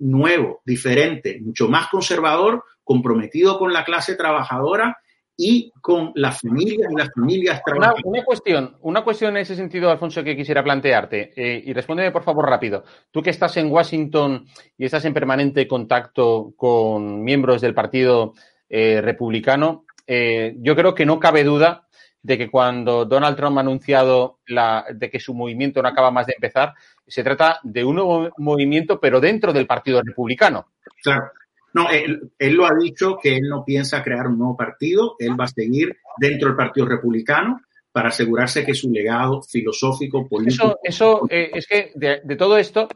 [0.00, 4.98] nuevo, diferente, mucho más conservador, comprometido con la clase trabajadora
[5.34, 8.04] y con las familias y las familias trabajadoras.
[8.04, 12.22] Una, cuestión, una cuestión en ese sentido, Alfonso, que quisiera plantearte, eh, y respóndeme por
[12.22, 12.84] favor rápido.
[13.10, 14.44] Tú que estás en Washington
[14.76, 18.34] y estás en permanente contacto con miembros del Partido
[18.72, 21.86] eh, Republicano, eh, yo creo que no cabe duda
[22.20, 26.26] de que cuando Donald Trump ha anunciado la, de que su movimiento no acaba más
[26.26, 26.74] de empezar,
[27.06, 30.66] se trata de un nuevo movimiento, pero dentro del Partido Republicano.
[31.00, 31.30] Claro.
[31.74, 35.38] No, él, él, lo ha dicho que él no piensa crear un nuevo partido, él
[35.38, 37.60] va a seguir dentro del Partido Republicano
[37.92, 40.80] para asegurarse que su legado filosófico, político.
[40.82, 42.88] Eso, eso eh, es que de, de todo esto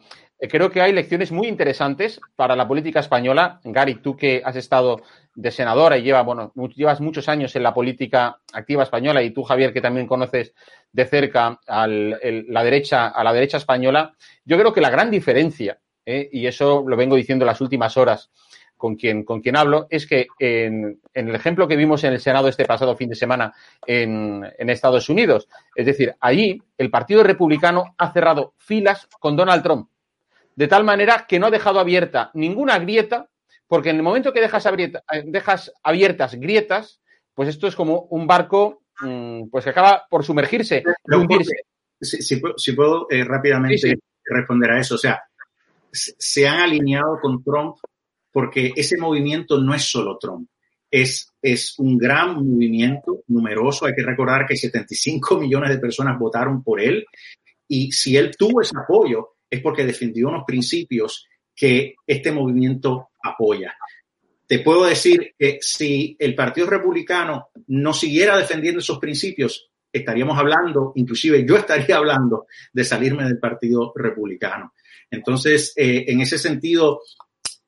[0.48, 3.60] creo que hay lecciones muy interesantes para la política española.
[3.64, 5.02] Gary, tú que has estado
[5.34, 9.42] de senadora y lleva, bueno, llevas muchos años en la política activa española y tú,
[9.42, 10.54] Javier, que también conoces
[10.92, 12.18] de cerca al,
[12.48, 14.14] la derecha, a la derecha española,
[14.44, 17.96] yo creo que la gran diferencia, eh, y eso lo vengo diciendo en las últimas
[17.96, 18.30] horas
[18.76, 22.48] con quien, con quien hablo, es que en, el ejemplo que vimos en el Senado
[22.48, 23.54] este pasado fin de semana
[23.86, 29.88] en Estados Unidos, es decir, allí el Partido Republicano ha cerrado filas con Donald Trump
[30.56, 33.28] de tal manera que no ha dejado abierta ninguna grieta,
[33.66, 34.92] porque en el momento que dejas, eh,
[35.26, 37.00] dejas abiertas grietas,
[37.34, 41.56] pues esto es como un barco mmm, pues que acaba por sumergirse, Pero, hundirse.
[42.00, 43.96] Si, si, si, puedo eh, rápidamente sí, sí.
[44.24, 45.22] responder a eso, o sea,
[45.90, 47.76] se han alineado con Trump
[48.30, 50.48] porque ese movimiento no es solo Trump,
[50.90, 53.86] es, es un gran movimiento numeroso.
[53.86, 57.04] Hay que recordar que 75 millones de personas votaron por él
[57.66, 63.74] y si él tuvo ese apoyo es porque defendió unos principios que este movimiento apoya.
[64.46, 70.92] Te puedo decir que si el Partido Republicano no siguiera defendiendo esos principios, estaríamos hablando,
[70.96, 74.74] inclusive yo estaría hablando de salirme del Partido Republicano.
[75.10, 77.00] Entonces, eh, en ese sentido,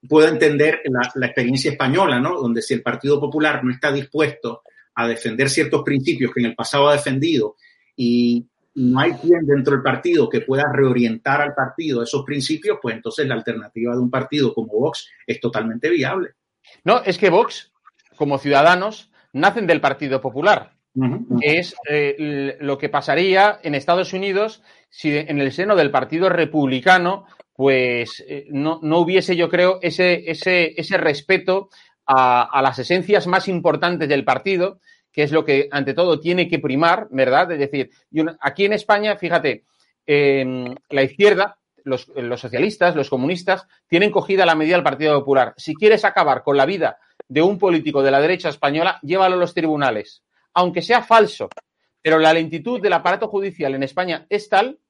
[0.09, 2.41] puedo entender la, la, experiencia española, ¿no?
[2.41, 4.63] Donde si el Partido Popular no está dispuesto
[4.95, 7.57] a defender ciertos principios que en el pasado ha defendido
[7.95, 8.47] y
[8.77, 13.27] no hay quien dentro del partido que pueda reorientar al partido esos principios, pues entonces
[13.27, 16.35] la alternativa de un partido como Vox es totalmente viable.
[16.85, 17.73] No, es que Vox,
[18.17, 20.73] como ciudadanos, nacen del Partido Popular.
[20.95, 21.39] Uh -huh.
[21.43, 27.27] Es eh, lo que pasaría en Estados Unidos si en el seno del Partido Republicano,
[27.55, 31.71] pues eh, no, no, hubiese, yo creo, ese, ese, ese respeto
[32.07, 34.81] a, a las esencias más importantes del partido,
[35.17, 37.51] que es lo que ante todo tiene que primar, ¿verdad?
[37.51, 37.91] Es decir,
[38.39, 39.65] aquí en España, fíjate,
[40.07, 45.55] eh, la izquierda, los, los, socialistas, los comunistas, tienen cogida la medida del Partido Popular.
[45.57, 46.99] Si quieres acabar con la vida
[47.29, 51.49] de un político de la derecha española, llévalo a los tribunales, aunque sea falso.
[52.03, 54.81] Pero la lentitud del aparato judicial en España es tal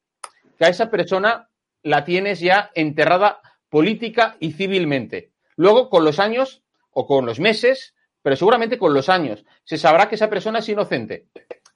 [0.58, 1.48] que a esa persona
[1.84, 5.30] la tienes ya enterrada política y civilmente.
[5.54, 7.94] Luego, con los años o con los meses,
[8.26, 11.26] pero seguramente con los años se sabrá que esa persona es inocente.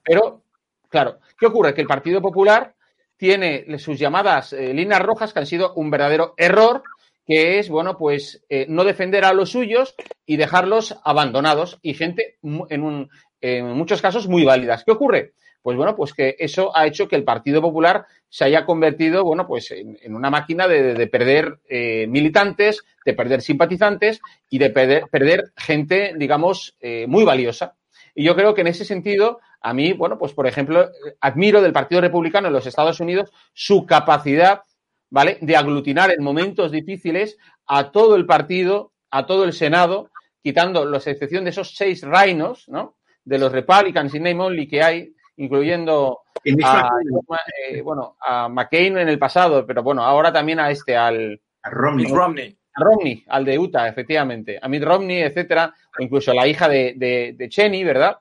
[0.03, 0.43] Pero,
[0.89, 1.73] claro, ¿qué ocurre?
[1.73, 2.75] Que el Partido Popular
[3.17, 6.83] tiene sus llamadas eh, líneas rojas que han sido un verdadero error,
[7.25, 9.95] que es, bueno, pues eh, no defender a los suyos
[10.27, 14.83] y dejarlos abandonados y gente en, un, en muchos casos muy válidas.
[14.83, 15.35] ¿Qué ocurre?
[15.63, 19.47] Pues bueno, pues que eso ha hecho que el Partido Popular se haya convertido, bueno,
[19.47, 25.05] pues en, una máquina de, de perder eh, militantes, de perder simpatizantes y de perder,
[25.11, 27.75] perder gente, digamos, eh, muy valiosa.
[28.15, 30.89] Y yo creo que en ese sentido, a mí, bueno, pues por ejemplo,
[31.21, 34.63] admiro del Partido Republicano en los Estados Unidos su capacidad,
[35.11, 37.37] ¿vale?, de aglutinar en momentos difíciles
[37.67, 40.11] a todo el partido, a todo el Senado,
[40.43, 44.83] quitando la excepción de esos seis reinos, ¿no?, de los Republicans y name only que
[44.83, 46.21] hay, incluyendo
[46.65, 46.91] a,
[47.71, 51.71] eh, bueno, a McCain en el pasado, pero bueno, ahora también a este, al a
[51.71, 52.07] Romney.
[52.07, 52.57] Romney.
[52.75, 54.59] A Romney, al de Utah, efectivamente.
[54.61, 58.19] A Mitt Romney, etcétera, o incluso a la hija de, de, de Cheney, ¿verdad?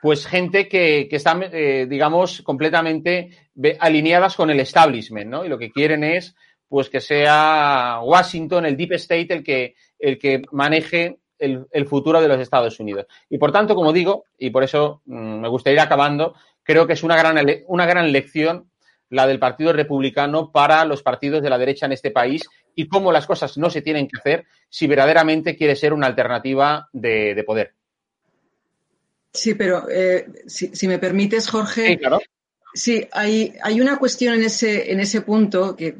[0.00, 5.44] Pues gente que, que está, eh, digamos, completamente alineadas con el establishment, ¿no?
[5.44, 6.34] Y lo que quieren es,
[6.68, 12.20] pues, que sea Washington, el Deep State, el que, el que maneje el, el, futuro
[12.20, 13.06] de los Estados Unidos.
[13.28, 16.94] Y por tanto, como digo, y por eso mmm, me gustaría ir acabando, creo que
[16.94, 17.36] es una gran,
[17.66, 18.70] una gran lección
[19.10, 23.12] la del Partido Republicano para los partidos de la derecha en este país y cómo
[23.12, 27.44] las cosas no se tienen que hacer si verdaderamente quiere ser una alternativa de, de
[27.44, 27.74] poder.
[29.34, 31.88] Sí, pero eh, si, si, me permites, Jorge.
[31.88, 32.20] Sí, claro.
[32.74, 35.94] Sí, hay, hay una cuestión en ese, en ese punto que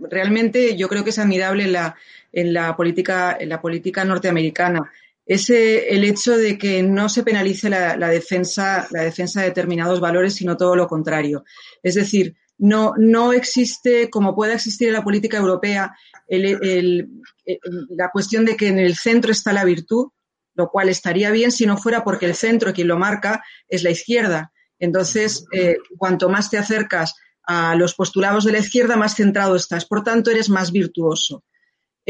[0.00, 1.96] realmente yo creo que es admirable en la,
[2.32, 4.90] en la, política, en la política norteamericana.
[5.24, 10.34] Es el hecho de que no se penalice la, defensa, la defensa de determinados valores,
[10.34, 11.44] sino todo lo contrario.
[11.82, 15.94] Es decir, no, no existe, como pueda existir en la política europea,
[16.28, 20.08] la cuestión de que en el centro está la virtud,
[20.54, 23.90] lo cual estaría bien si no fuera porque el centro quien lo marca es la
[23.90, 24.50] izquierda.
[24.78, 27.14] Entonces, eh, cuanto más te acercas
[27.48, 29.86] a los postulados de la izquierda, más centrado estás.
[29.86, 31.44] Por tanto, eres más virtuoso.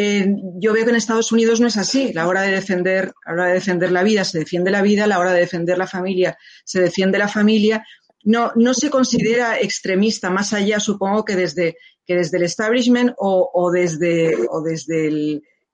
[0.01, 2.13] Eh, yo veo que en Estados Unidos no es así.
[2.13, 5.19] La hora de defender, la hora de defender la vida se defiende la vida, la
[5.19, 7.85] hora de defender la familia se defiende la familia.
[8.23, 13.71] No, no se considera extremista, más allá, supongo que desde, que desde el establishment o,
[13.73, 15.09] desde, o desde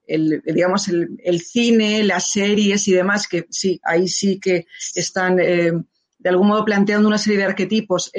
[0.07, 5.72] el, digamos, el, cine, las series y demás, que sí, ahí sí que están eh,
[6.25, 8.11] de algún modo planteando una serie de arquetipos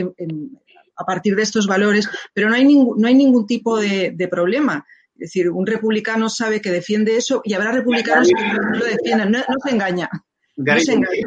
[0.95, 4.85] a partir de estos valores, pero no hay, ningún, no hay ningún tipo de problema.
[5.15, 9.31] Es decir, un republicano sabe que defiende eso y habrá republicanos que no lo defiendan.
[9.31, 10.09] No, se engaña.
[10.57, 11.19] no se engaña.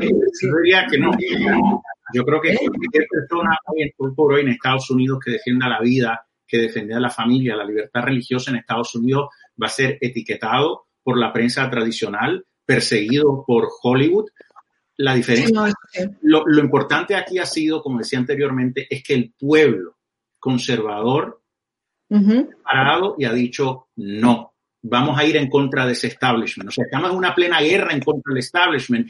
[0.43, 1.11] Yo diría que no.
[2.13, 2.59] Yo creo que ¿Eh?
[2.67, 7.09] cualquier persona hoy, por hoy en Estados Unidos que defienda la vida, que defienda la
[7.09, 9.29] familia, la libertad religiosa en Estados Unidos
[9.61, 14.27] va a ser etiquetado por la prensa tradicional, perseguido por Hollywood.
[14.99, 15.73] La diferencia,
[16.23, 19.97] lo, lo importante aquí ha sido, como decía anteriormente, es que el pueblo
[20.41, 21.41] conservador
[22.65, 24.55] parado y ha dicho no.
[24.83, 26.69] Vamos a ir en contra de ese establishment.
[26.69, 29.09] O sea, estamos en una plena guerra en contra del establishment.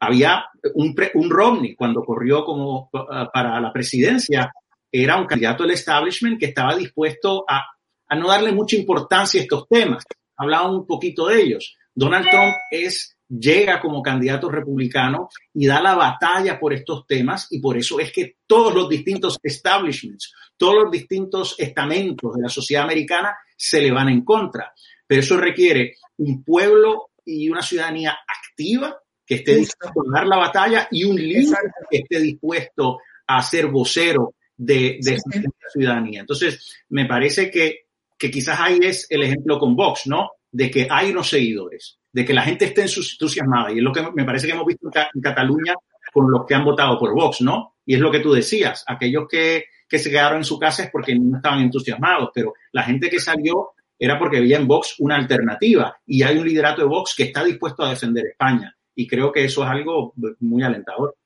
[0.00, 0.44] Había
[0.74, 4.50] un, un Romney cuando corrió como uh, para la presidencia,
[4.90, 7.66] era un candidato del establishment que estaba dispuesto a,
[8.08, 10.04] a no darle mucha importancia a estos temas.
[10.36, 11.76] Hablaba un poquito de ellos.
[11.94, 17.60] Donald Trump es llega como candidato republicano y da la batalla por estos temas y
[17.60, 22.84] por eso es que todos los distintos establishments, todos los distintos estamentos de la sociedad
[22.84, 24.72] americana se le van en contra.
[25.06, 30.36] Pero eso requiere un pueblo y una ciudadanía activa que esté dispuesto a dar la
[30.36, 31.58] batalla y un líder
[31.88, 35.30] que esté dispuesto a ser vocero de, de esa
[35.72, 36.20] ciudadanía.
[36.20, 37.86] Entonces, me parece que,
[38.18, 40.32] que quizás ahí es el ejemplo con Vox, ¿no?
[40.50, 43.72] De que hay unos seguidores de que la gente esté entusiasmada.
[43.72, 45.74] Y es lo que me parece que hemos visto en, Cataluña
[46.12, 47.76] con los que han votado por Vox, ¿no?
[47.86, 50.90] Y es lo que tú decías, aquellos que, que se quedaron en su casa es
[50.90, 55.16] porque no estaban entusiasmados, pero la gente que salió era porque veía en Vox una
[55.16, 58.74] alternativa y hay un liderato de Vox que está dispuesto a defender España.
[58.94, 61.16] Y creo que eso es algo muy alentador.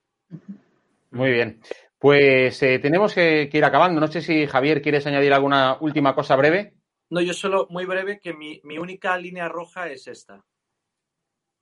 [1.12, 1.60] Muy bien.
[1.98, 4.00] Pues eh, tenemos que, ir acabando.
[4.00, 6.74] No sé si Javier quieres añadir alguna última cosa breve.
[7.10, 10.44] No, yo solo muy breve que mi, mi única línea roja es esta.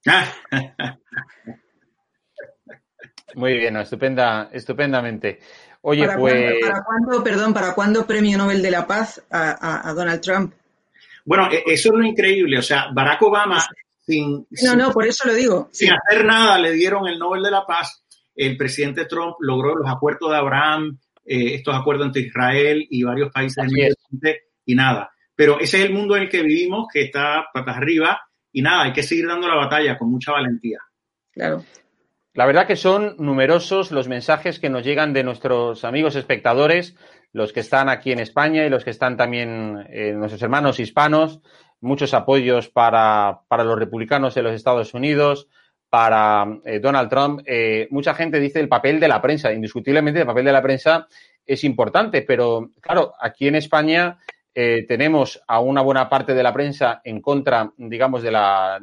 [3.34, 5.38] Muy bien, estupenda, estupendamente.
[5.82, 6.54] Oye, pues.
[6.60, 10.54] ¿Para cuándo, perdón, para cuándo premio Nobel de la Paz a, Donald Trump?
[11.24, 12.58] Bueno, e, eso es lo increíble.
[12.58, 13.64] O sea, Barack Obama,
[14.04, 14.46] sin.
[14.62, 15.68] No, no, por eso lo digo.
[15.72, 18.04] Sin hacer nada, le dieron el Nobel de la Paz.
[18.34, 23.30] El presidente Trump logró los acuerdos de Abraham, eh, estos acuerdos entre Israel y varios
[23.32, 23.94] países del
[24.64, 25.10] y nada.
[25.34, 28.20] Pero ese es el mundo en el que vivimos, que está patas arriba
[28.52, 30.78] y nada, hay que seguir dando la batalla con mucha valentía.
[31.32, 31.64] Claro.
[32.34, 36.96] La verdad que son numerosos los mensajes que nos llegan de nuestros amigos espectadores,
[37.32, 41.40] los que están aquí en España y los que están también eh, nuestros hermanos hispanos,
[41.80, 45.48] muchos apoyos para, para, los republicanos en los Estados Unidos,
[45.90, 47.42] para eh, Donald Trump.
[47.44, 51.06] Eh, mucha gente dice el papel de la prensa, indiscutiblemente el papel de la prensa
[51.44, 54.18] es importante, pero claro, aquí en España
[54.54, 58.78] eh, tenemos a una buena parte de la prensa en contra, digamos, de, la,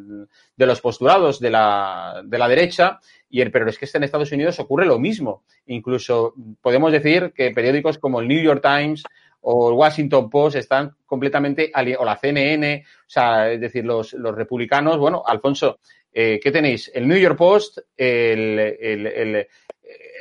[0.56, 4.32] de los postulados de la, de la derecha, y el, pero es que en Estados
[4.32, 5.44] Unidos ocurre lo mismo.
[5.68, 9.04] Incluso podemos decir que periódicos como el New York Times
[9.42, 14.36] o el Washington Post están completamente, o la CNN, o sea, es decir, los, los
[14.36, 15.80] republicanos, bueno, Alfonso,
[16.12, 16.92] eh, ¿qué tenéis?
[16.94, 19.48] El New York Post, el, el,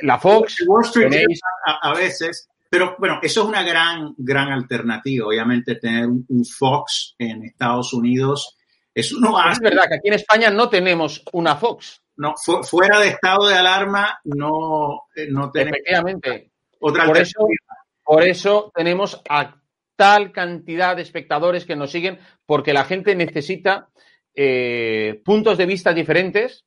[0.03, 0.57] la Fox.
[1.65, 5.27] a, veces pero bueno, eso es una gran, gran alternativa.
[5.27, 8.57] Obviamente tener un, Fox en Estados Unidos
[8.93, 12.01] es uno Es verdad que aquí en España no tenemos una Fox.
[12.17, 12.33] No,
[12.63, 16.51] fuera de estado de alarma no, eh, no tenemos Efectivamente.
[16.79, 17.47] otra por Eso,
[18.03, 19.55] por eso tenemos a
[19.95, 23.89] tal cantidad de espectadores que nos siguen, porque la gente necesita
[24.35, 26.65] eh, puntos de vista diferentes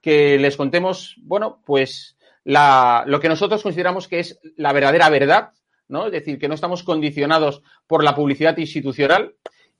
[0.00, 5.50] que les contemos, bueno, pues lo que nosotros consideramos que es la verdadera verdad,
[5.88, 6.06] ¿no?
[6.06, 9.34] Es decir, que no estamos condicionados por la publicidad institucional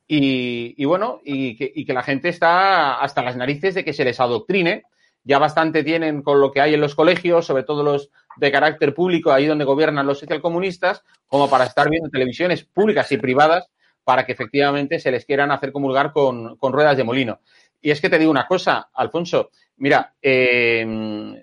[0.06, 4.82] y, bueno, y que, la gente está hasta las narices de que se les adoctrine.
[5.22, 8.94] Ya bastante tienen con lo que hay en los colegios, sobre todo los de carácter
[8.94, 13.70] público, ahí donde gobiernan los socialcomunistas, como para estar viendo televisiones públicas y privadas
[14.02, 17.40] para que efectivamente se les quieran hacer comulgar con, con ruedas de molino.
[17.80, 21.39] Y es que te digo una cosa, Alfonso, mira, eh,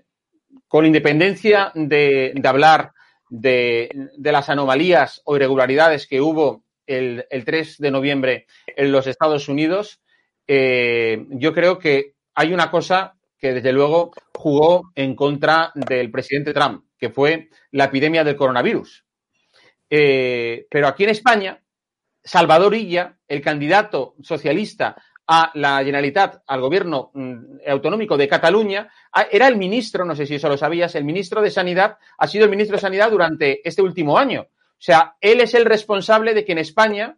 [0.68, 2.94] con independencia de, hablar
[3.30, 10.02] de, las anomalías o irregularidades que hubo el, 3 de noviembre en los Estados Unidos,
[10.48, 16.54] eh, yo creo que hay una cosa que desde luego jugó en contra del presidente
[16.54, 19.06] Trump, que fue la epidemia del coronavirus.
[19.90, 21.62] Eh, pero aquí en España
[22.28, 28.90] Salvador Illa, el candidato socialista a la Generalitat, al gobierno mm, autonómico de Cataluña,
[29.30, 32.46] era el ministro, no sé si eso lo sabías, el ministro de Sanidad, ha sido
[32.46, 34.42] el ministro de Sanidad durante este último año.
[34.42, 37.18] O sea, él es el responsable de que en España,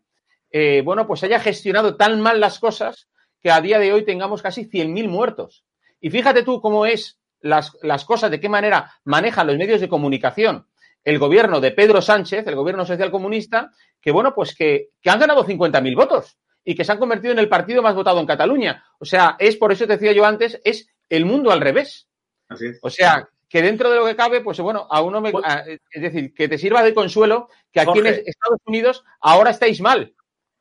[0.51, 3.09] eh, bueno, pues haya gestionado tan mal las cosas
[3.41, 5.65] que a día de hoy tengamos casi 100.000 muertos.
[6.01, 9.89] Y fíjate tú cómo es las, las cosas, de qué manera manejan los medios de
[9.89, 10.65] comunicación
[11.05, 13.71] el gobierno de Pedro Sánchez, el gobierno social comunista,
[14.01, 16.37] que bueno, pues que, que han ganado 50.000 votos
[16.69, 18.85] y que se han convertido en el partido más votado en Cataluña.
[18.99, 22.07] O sea, es por eso te decía yo antes, es el mundo al revés.
[22.47, 22.79] Así es.
[22.83, 25.31] O sea, que dentro de lo que cabe, pues bueno, a uno me.
[25.43, 28.05] a- es decir, que te sirva de consuelo que aquí en.
[28.05, 30.13] Estados Unidos ahora estáis mal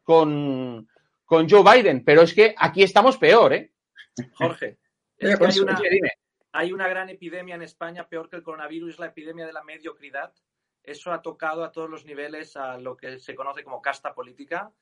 [0.03, 0.89] con,
[1.27, 3.73] con Joe Biden, pero es que aquí estamos peor, ¿eh?
[4.33, 4.79] Jorge,
[5.19, 5.79] es que hay una,
[6.53, 9.63] hay una gran epidemia en España, peor que el coronavirus, es la epidemia de la
[9.63, 10.33] mediocridad.
[10.83, 14.73] Eso ha tocado a todos los niveles a lo que se conoce como casta política.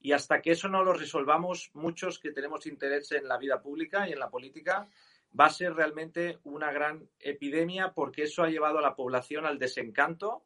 [0.00, 4.08] Y hasta que eso no lo resolvamos, muchos que tenemos interés en la vida pública
[4.08, 4.88] y en la política,
[5.38, 9.58] va a ser realmente una gran epidemia porque eso ha llevado a la población al
[9.58, 10.44] desencanto,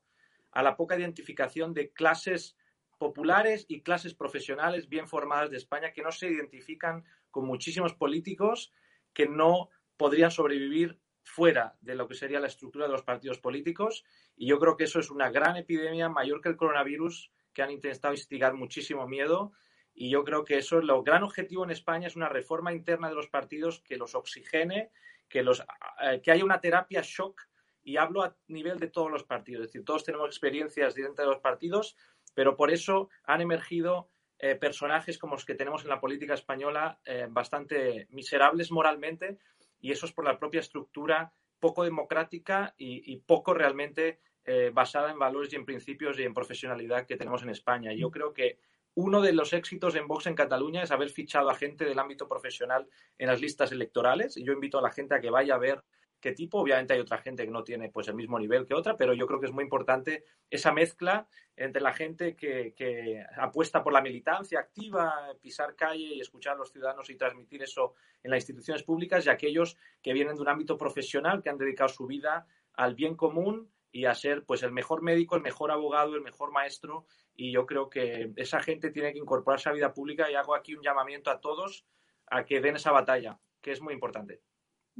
[0.51, 2.57] a la poca identificación de clases
[2.99, 8.73] populares y clases profesionales bien formadas de España que no se identifican con muchísimos políticos
[9.13, 14.05] que no podrían sobrevivir fuera de lo que sería la estructura de los partidos políticos.
[14.37, 17.71] Y yo creo que eso es una gran epidemia, mayor que el coronavirus, que han
[17.71, 19.53] intentado instigar muchísimo miedo.
[19.95, 23.15] Y yo creo que eso, lo gran objetivo en España es una reforma interna de
[23.15, 24.91] los partidos que los oxigene,
[25.29, 25.65] que, los,
[26.03, 27.41] eh, que haya una terapia shock.
[27.87, 29.65] Y hablo a nivel de todos los partidos.
[29.65, 31.97] Es decir, todos tenemos experiencias dentro de los partidos,
[32.35, 34.09] pero por eso han emergido
[34.39, 39.39] eh, personajes como los que tenemos en la política española eh, bastante miserables moralmente
[39.81, 45.11] y eso es por la propia estructura poco democrática y, y poco realmente eh, basada
[45.11, 47.93] en valores y en principios y en profesionalidad que tenemos en España.
[47.93, 48.59] Yo creo que
[48.95, 52.29] uno de los éxitos en Vox en Cataluña es haber fichado a gente del ámbito
[52.29, 52.87] profesional
[53.19, 54.37] en las listas electorales.
[54.37, 55.83] Y yo invito a la gente a que vaya a ver
[56.21, 56.61] qué tipo.
[56.61, 59.27] Obviamente hay otra gente que no tiene pues el mismo nivel que otra, pero yo
[59.27, 61.27] creo que es muy importante esa mezcla
[61.57, 66.59] entre la gente que, que apuesta por la militancia activa, pisar calle y escuchar a
[66.59, 70.49] los ciudadanos y transmitir eso en las instituciones públicas y aquellos que vienen de un
[70.49, 74.73] ámbito profesional, que han dedicado su vida al bien común y a ser pues el
[74.73, 77.07] mejor médico, el mejor abogado, el mejor maestro
[77.37, 80.55] y yo creo que esa gente tiene que incorporarse a la vida pública y hago
[80.57, 81.87] aquí un llamamiento a todos
[82.27, 84.41] a que den esa batalla, que es muy importante.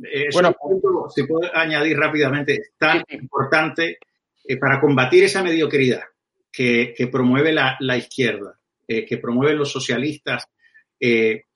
[0.03, 0.55] Eh, Bueno,
[1.13, 3.99] si puedo añadir rápidamente, es tan Sí, importante
[4.45, 6.05] eh, para combatir esa mediocridad
[6.53, 10.45] que, que promueve la, la izquierda, eh, que promueven los socialistas.
[11.01, 11.47] eh,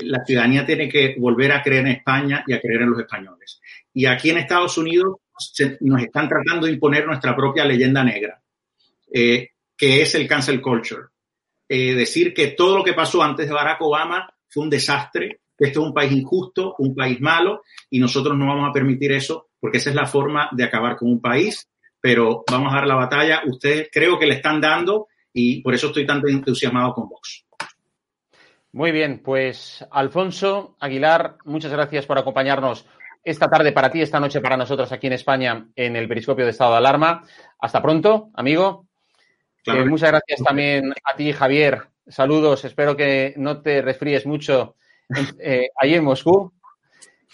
[0.00, 3.60] la ciudadanía tiene que volver a creer en España y a creer en los españoles.
[3.92, 8.40] Y aquí en Estados Unidos se- nos están tratando de imponer nuestra propia leyenda negra,
[9.12, 11.02] eh, que es el cancel culture.
[11.68, 15.66] Eh, decir que todo lo que pasó antes de Barack Obama fue un desastre, que
[15.66, 19.48] esto es un país injusto, un país malo, y nosotros no vamos a permitir eso,
[19.58, 21.68] porque esa es la forma de acabar con un país,
[22.00, 23.42] pero vamos a dar la batalla.
[23.46, 27.44] Ustedes creo que le están dando y por eso estoy tan entusiasmado con Vox.
[28.72, 32.84] Muy bien, pues Alfonso Aguilar, muchas gracias por acompañarnos
[33.24, 36.50] esta tarde para ti, esta noche para nosotros aquí en España en el Periscopio de
[36.50, 37.24] Estado de Alarma.
[37.58, 38.86] Hasta pronto, amigo.
[39.62, 39.82] Claro.
[39.82, 41.88] Eh, muchas gracias también a ti, Javier.
[42.06, 44.76] Saludos, espero que no te resfríes mucho
[45.38, 46.52] eh, ahí en Moscú.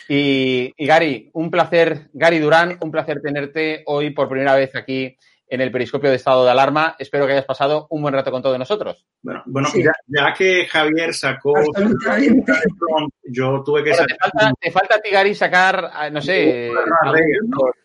[0.08, 5.16] Y, y Gary, un placer, Gary Durán, un placer tenerte hoy por primera vez aquí
[5.50, 6.94] en el Periscopio de Estado de Alarma.
[6.98, 9.04] Espero que hayas pasado un buen rato con todos nosotros.
[9.20, 9.82] Bueno, bueno Sí.
[9.82, 11.52] ya, ya que Javier sacó
[13.24, 16.20] yo tuve que Bueno, te, sacar falta, te falta a ti, Gary, sacar, ah, no
[16.22, 16.72] sé, que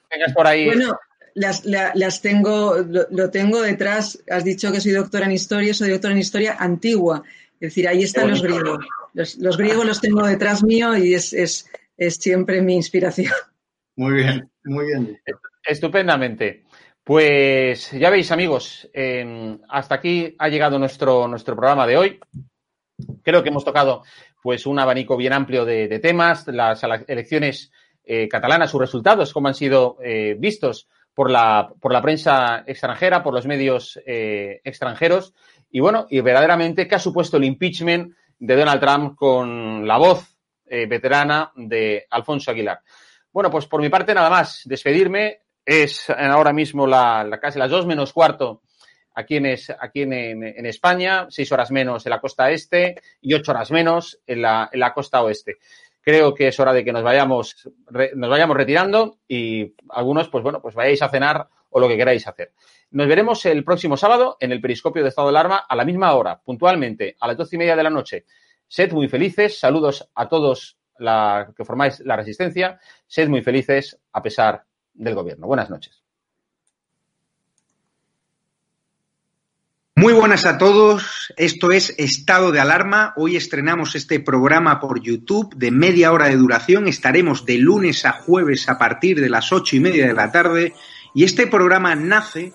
[0.10, 0.66] tengas por ahí.
[0.68, 0.98] Bueno,
[1.34, 4.24] las, la- las tengo, lo, lo tengo detrás.
[4.30, 7.24] Has dicho que soy doctora en historia, soy doctora en historia antigua.
[7.60, 8.86] Es decir, ahí están los griegos.
[9.14, 13.32] Los, los griegos los tengo detrás mío y es, es, es siempre mi inspiración.
[13.96, 15.20] muy bien, muy bien.
[15.64, 16.65] Estupendamente.
[17.06, 22.20] Pues ya veis, amigos, eh, hasta aquí ha llegado nuestro, nuestro programa de hoy.
[23.22, 24.02] Creo que hemos tocado
[24.42, 27.72] pues un abanico bien amplio de, de temas, las ele- elecciones
[28.04, 33.22] eh, catalanas, sus resultados, cómo han sido eh, vistos por la, por la prensa extranjera,
[33.22, 35.36] por los medios eh, extranjeros,
[35.70, 40.36] y bueno, y verdaderamente qué ha supuesto el impeachment de Donald Trump con la voz
[40.66, 42.80] eh, veterana de Alfonso Aguilar.
[43.32, 45.42] Bueno, pues por mi parte nada más, despedirme.
[45.66, 48.62] Es ahora mismo la, casi las dos menos cuarto
[49.16, 49.46] aquí en,
[49.80, 54.42] aquí en, España, seis horas menos en la costa este y ocho horas menos en
[54.42, 55.58] la, en la costa oeste.
[56.02, 57.68] Creo que es hora de que nos vayamos,
[58.16, 62.28] nos vayamos retirando y algunos, pues bueno, pues vayáis a cenar o lo que queráis
[62.28, 62.52] hacer.
[62.92, 66.14] Nos veremos el próximo sábado en el Periscopio de Estado de Alarma a la misma
[66.14, 68.26] hora, puntualmente, a las doce y media de la noche.
[68.68, 74.22] Sed muy felices, saludos a todos la, que formáis la resistencia, sed muy felices a
[74.22, 74.64] pesar
[74.96, 75.48] del gobierno.
[75.48, 76.02] Buenas noches.
[79.98, 83.14] Muy buenas a todos, esto es Estado de Alarma.
[83.16, 86.90] Hoy estrenamos este programa por YouTube de media hora de duración.
[86.90, 90.74] Estaremos de lunes a jueves a partir de las ocho y media de la tarde.
[91.14, 92.52] Y este programa nace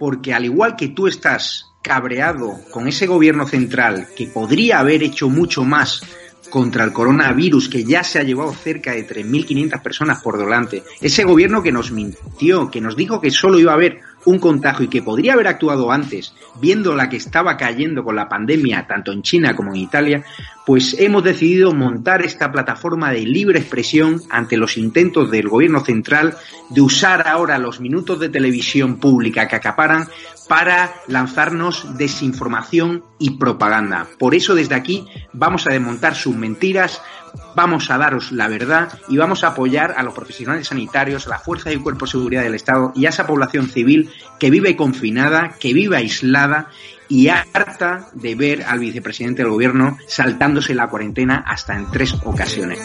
[0.00, 5.28] porque al igual que tú estás cabreado con ese gobierno central que podría haber hecho
[5.28, 6.02] mucho más
[6.50, 11.24] contra el coronavirus que ya se ha llevado cerca de 3.500 personas por delante, ese
[11.24, 14.88] gobierno que nos mintió, que nos dijo que solo iba a haber un contagio y
[14.88, 19.22] que podría haber actuado antes, viendo la que estaba cayendo con la pandemia tanto en
[19.22, 20.24] China como en Italia,
[20.66, 26.36] pues hemos decidido montar esta plataforma de libre expresión ante los intentos del gobierno central
[26.68, 30.06] de usar ahora los minutos de televisión pública que acaparan
[30.48, 34.08] para lanzarnos desinformación y propaganda.
[34.18, 37.00] Por eso desde aquí vamos a desmontar sus mentiras,
[37.54, 41.38] vamos a daros la verdad y vamos a apoyar a los profesionales sanitarios, a la
[41.38, 45.54] fuerza y cuerpo de seguridad del Estado y a esa población civil que vive confinada,
[45.58, 46.68] que vive aislada
[47.08, 52.78] y harta de ver al vicepresidente del gobierno saltándose la cuarentena hasta en tres ocasiones.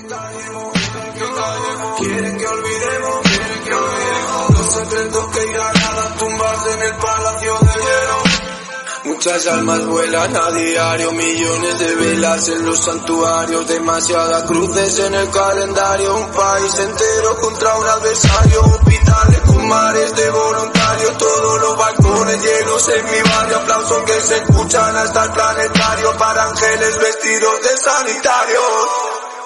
[9.06, 15.30] Muchas almas vuelan a diario, millones de velas en los santuarios, demasiadas cruces en el
[15.30, 22.44] calendario, un país entero contra un adversario, hospitales con mares de voluntarios, todos los balcones
[22.44, 27.77] llenos en mi barrio, aplausos que se escuchan hasta el planetario para ángeles vestidos de
[27.77, 28.64] sanitarios.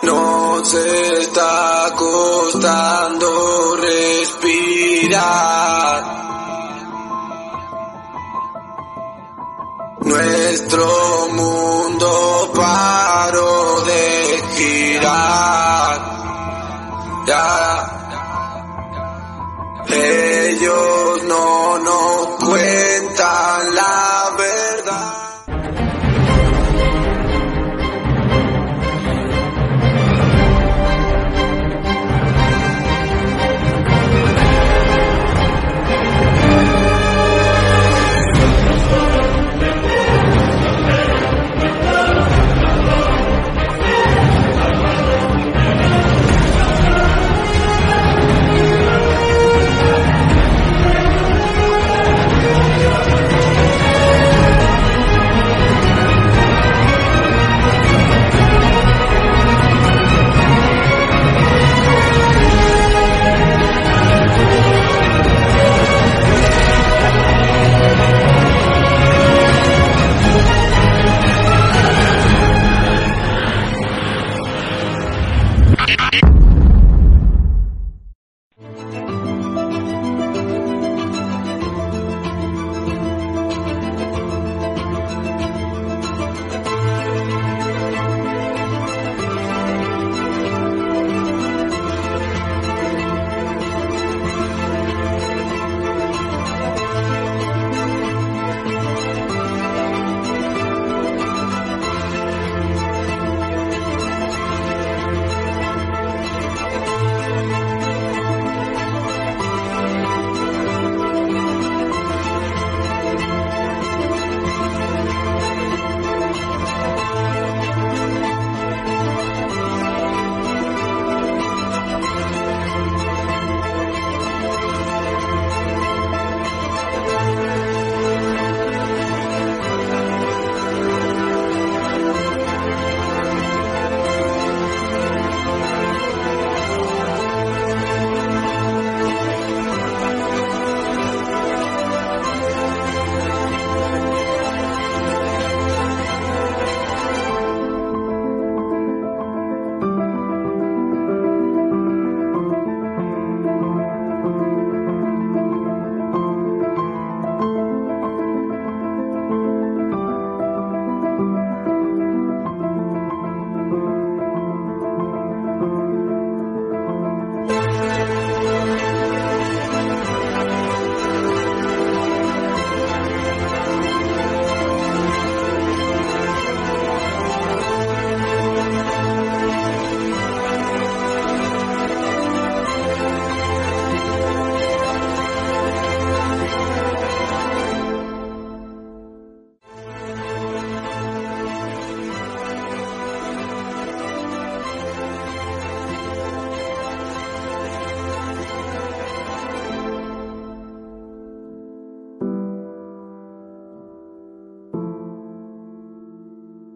[0.03, 5.49] Nos está costando respirar.
[10.01, 16.19] Nuestro mundo paró de girar.
[19.91, 24.35] Ellos no nos cuentan la